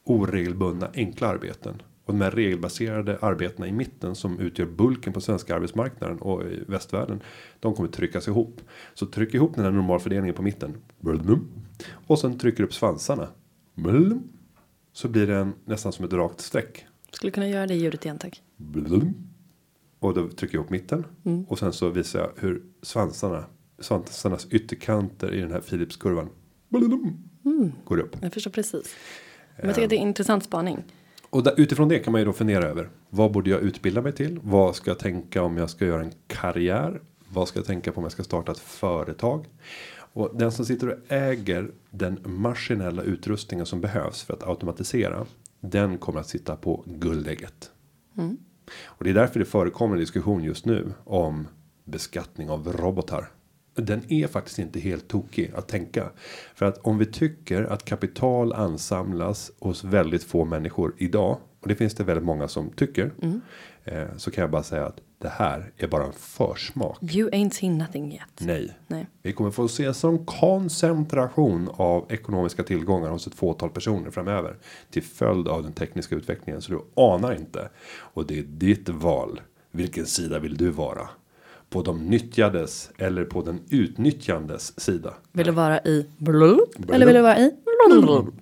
oregelbundna 0.05 0.91
enkla 0.95 1.29
arbeten. 1.29 1.83
Och 2.05 2.13
de 2.13 2.21
här 2.21 2.31
regelbaserade 2.31 3.19
arbetena 3.21 3.69
i 3.69 3.73
mitten 3.73 4.15
som 4.15 4.39
utgör 4.39 4.67
bulken 4.67 5.13
på 5.13 5.21
svenska 5.21 5.57
arbetsmarknaden 5.57 6.19
och 6.19 6.43
i 6.43 6.65
västvärlden. 6.67 7.21
De 7.61 7.75
kommer 7.75 7.89
tryckas 7.89 8.29
ihop. 8.29 8.61
Så 8.95 9.07
tryck 9.07 9.35
ihop 9.35 9.55
den 9.55 9.65
här 9.65 9.73
normalfördelningen 9.73 10.35
på 10.35 10.43
mitten. 10.43 10.75
Och 12.07 12.19
sen 12.19 12.39
trycker 12.39 12.65
upp 12.65 12.75
svansarna. 12.75 13.29
Så 14.93 15.09
blir 15.09 15.27
det 15.27 15.51
nästan 15.65 15.93
som 15.93 16.05
ett 16.05 16.13
rakt 16.13 16.41
streck. 16.41 16.87
Skulle 17.13 17.31
kunna 17.31 17.49
göra 17.49 17.67
det 17.67 17.75
ljudet 17.75 18.05
igen 18.05 18.19
tack. 18.19 18.43
Och 19.99 20.15
då 20.15 20.29
trycker 20.29 20.55
jag 20.55 20.63
ihop 20.63 20.71
mitten. 20.71 21.05
Mm. 21.25 21.45
Och 21.45 21.59
sen 21.59 21.73
så 21.73 21.89
visar 21.89 22.21
jag 22.21 22.31
hur 22.37 22.63
svansarna. 22.83 23.45
Svansarnas 23.79 24.47
ytterkanter 24.51 25.35
i 25.35 25.41
den 25.41 25.53
här 25.53 25.61
Philipskurvan. 25.61 26.29
Mm. 27.45 27.73
Går 27.85 27.99
upp. 27.99 28.17
Jag 28.21 28.33
förstår 28.33 28.51
precis. 28.51 28.97
Men 29.57 29.67
jag 29.67 29.75
tycker 29.75 29.87
att 29.87 29.91
det 29.91 29.97
är 29.97 30.01
en 30.01 30.09
intressant 30.09 30.45
spaning. 30.45 30.85
Och 31.35 31.43
där, 31.43 31.55
utifrån 31.57 31.89
det 31.89 31.99
kan 31.99 32.13
man 32.13 32.21
ju 32.21 32.25
då 32.25 32.33
fundera 32.33 32.65
över. 32.65 32.89
Vad 33.11 33.33
borde 33.33 33.51
jag 33.51 33.61
utbilda 33.61 34.03
mig 34.03 34.13
till? 34.13 34.41
Vad 34.43 34.77
ska 34.77 34.91
jag 34.91 34.99
tänka 34.99 35.43
om 35.43 35.57
jag 35.57 35.71
ska 35.71 35.87
göra 35.87 36.03
en 36.03 36.13
karriär? 36.27 37.01
Vad 37.29 37.49
ska 37.49 37.59
jag 37.59 37.67
tänka 37.67 37.93
på 37.93 37.99
om 37.99 38.05
jag 38.05 38.13
ska 38.13 38.23
starta 38.25 38.53
ett 38.53 38.59
företag? 38.59 39.47
Och 39.97 40.31
den 40.35 40.53
som 40.53 40.65
sitter 40.65 40.89
och 40.89 40.99
äger 41.09 41.71
den 41.91 42.19
maskinella 42.25 43.03
utrustningen 43.03 43.67
som 43.67 43.81
behövs 43.81 44.23
för 44.23 44.35
att 44.35 44.43
automatisera. 44.43 45.27
Den 45.61 45.99
kommer 45.99 46.21
att 46.21 46.29
sitta 46.29 46.57
på 46.57 46.85
guldägget. 46.87 47.71
Mm. 48.19 48.37
Och 48.85 49.05
det 49.05 49.11
är 49.11 49.15
därför 49.15 49.39
det 49.39 49.47
förekommer 49.47 49.95
en 49.95 50.01
diskussion 50.01 50.45
just 50.45 50.67
nu 50.67 50.93
om 51.05 51.49
beskattning 51.85 52.51
av 52.51 52.73
robotar 52.73 53.29
den 53.75 54.03
är 54.09 54.27
faktiskt 54.27 54.59
inte 54.59 54.81
helt 54.81 55.09
tokig 55.09 55.53
att 55.55 55.69
tänka. 55.69 56.11
För 56.55 56.67
att 56.67 56.79
om 56.79 56.99
vi 56.99 57.07
tycker 57.07 57.65
att 57.65 57.85
kapital 57.85 58.53
ansamlas 58.53 59.51
hos 59.59 59.85
väldigt 59.85 60.25
få 60.25 60.45
människor 60.45 60.95
idag. 60.99 61.39
Och 61.61 61.69
det 61.69 61.75
finns 61.75 61.95
det 61.95 62.05
väldigt 62.05 62.25
många 62.25 62.49
som 62.49 62.71
tycker. 62.71 63.13
Mm. 63.23 63.41
Eh, 63.85 64.17
så 64.17 64.31
kan 64.31 64.43
jag 64.43 64.51
bara 64.51 64.63
säga 64.63 64.87
att 64.87 65.01
det 65.19 65.29
här 65.29 65.73
är 65.77 65.87
bara 65.87 66.05
en 66.05 66.13
försmak. 66.13 66.99
You 67.03 67.31
ain't 67.31 67.51
seen 67.51 67.79
nothing 67.79 68.13
yet. 68.13 68.23
Nej. 68.41 68.79
Nej. 68.87 69.07
Vi 69.23 69.33
kommer 69.33 69.51
få 69.51 69.69
se 69.69 69.95
som 69.95 70.27
koncentration 70.27 71.71
av 71.73 72.07
ekonomiska 72.09 72.63
tillgångar 72.63 73.11
hos 73.11 73.27
ett 73.27 73.35
fåtal 73.35 73.71
personer 73.71 74.11
framöver. 74.11 74.57
Till 74.91 75.03
följd 75.03 75.49
av 75.49 75.63
den 75.63 75.73
tekniska 75.73 76.15
utvecklingen. 76.15 76.63
Så 76.63 76.73
du 76.73 76.81
anar 76.95 77.35
inte. 77.35 77.69
Och 77.97 78.27
det 78.27 78.39
är 78.39 78.43
ditt 78.43 78.89
val. 78.89 79.41
Vilken 79.71 80.07
sida 80.07 80.39
vill 80.39 80.57
du 80.57 80.71
vara? 80.71 81.09
På 81.75 81.83
de 81.83 82.07
nyttjades 82.07 82.91
eller 82.99 83.25
på 83.25 83.43
den 83.43 83.61
utnyttjandes 83.71 84.81
sida. 84.81 85.15
Vill 85.33 85.47
du 85.47 85.53
vara 85.53 85.81
i 85.81 86.07
blub, 86.17 86.91
eller 86.93 87.07
vill 87.07 87.15
du 87.15 87.23
vara 87.23 87.39
i 87.39 87.51
blub? 87.89 88.35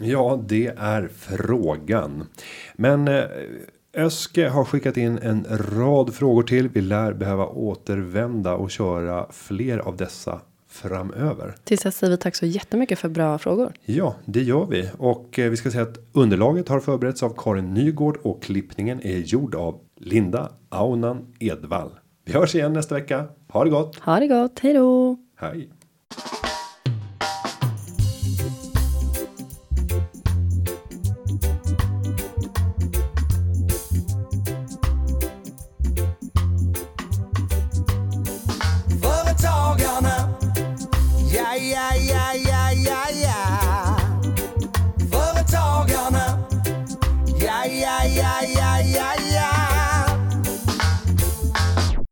Ja, 0.00 0.42
det 0.48 0.66
är 0.66 1.08
frågan. 1.08 2.26
Men 2.76 3.08
eh, 3.08 3.24
Öske 3.96 4.48
har 4.48 4.64
skickat 4.64 4.96
in 4.96 5.18
en 5.18 5.46
rad 5.50 6.14
frågor 6.14 6.42
till. 6.42 6.68
Vi 6.68 6.80
lär 6.80 7.12
behöva 7.12 7.46
återvända 7.46 8.54
och 8.54 8.70
köra 8.70 9.26
fler 9.32 9.78
av 9.78 9.96
dessa 9.96 10.40
framöver. 10.74 11.54
Tills 11.64 11.82
dess 11.82 11.96
säger 11.96 12.10
vi 12.10 12.16
tack 12.16 12.34
så 12.34 12.46
jättemycket 12.46 12.98
för 12.98 13.08
bra 13.08 13.38
frågor. 13.38 13.72
Ja, 13.84 14.16
det 14.24 14.42
gör 14.42 14.66
vi 14.66 14.90
och 14.98 15.38
eh, 15.38 15.50
vi 15.50 15.56
ska 15.56 15.70
säga 15.70 15.82
att 15.82 15.98
underlaget 16.12 16.68
har 16.68 16.80
förberetts 16.80 17.22
av 17.22 17.34
Karin 17.36 17.74
Nygård 17.74 18.18
och 18.22 18.42
klippningen 18.42 19.00
är 19.02 19.18
gjord 19.18 19.54
av 19.54 19.80
Linda 19.96 20.52
Aunan 20.68 21.34
Edvall. 21.40 21.90
Vi 22.24 22.32
hörs 22.32 22.54
igen 22.54 22.72
nästa 22.72 22.94
vecka. 22.94 23.24
Ha 23.48 23.64
det 23.64 23.70
gott! 23.70 23.96
Ha 23.96 24.20
det 24.20 24.26
gott, 24.28 24.58
hej 24.60 24.72
då! 24.74 25.16
Hej! 25.36 25.70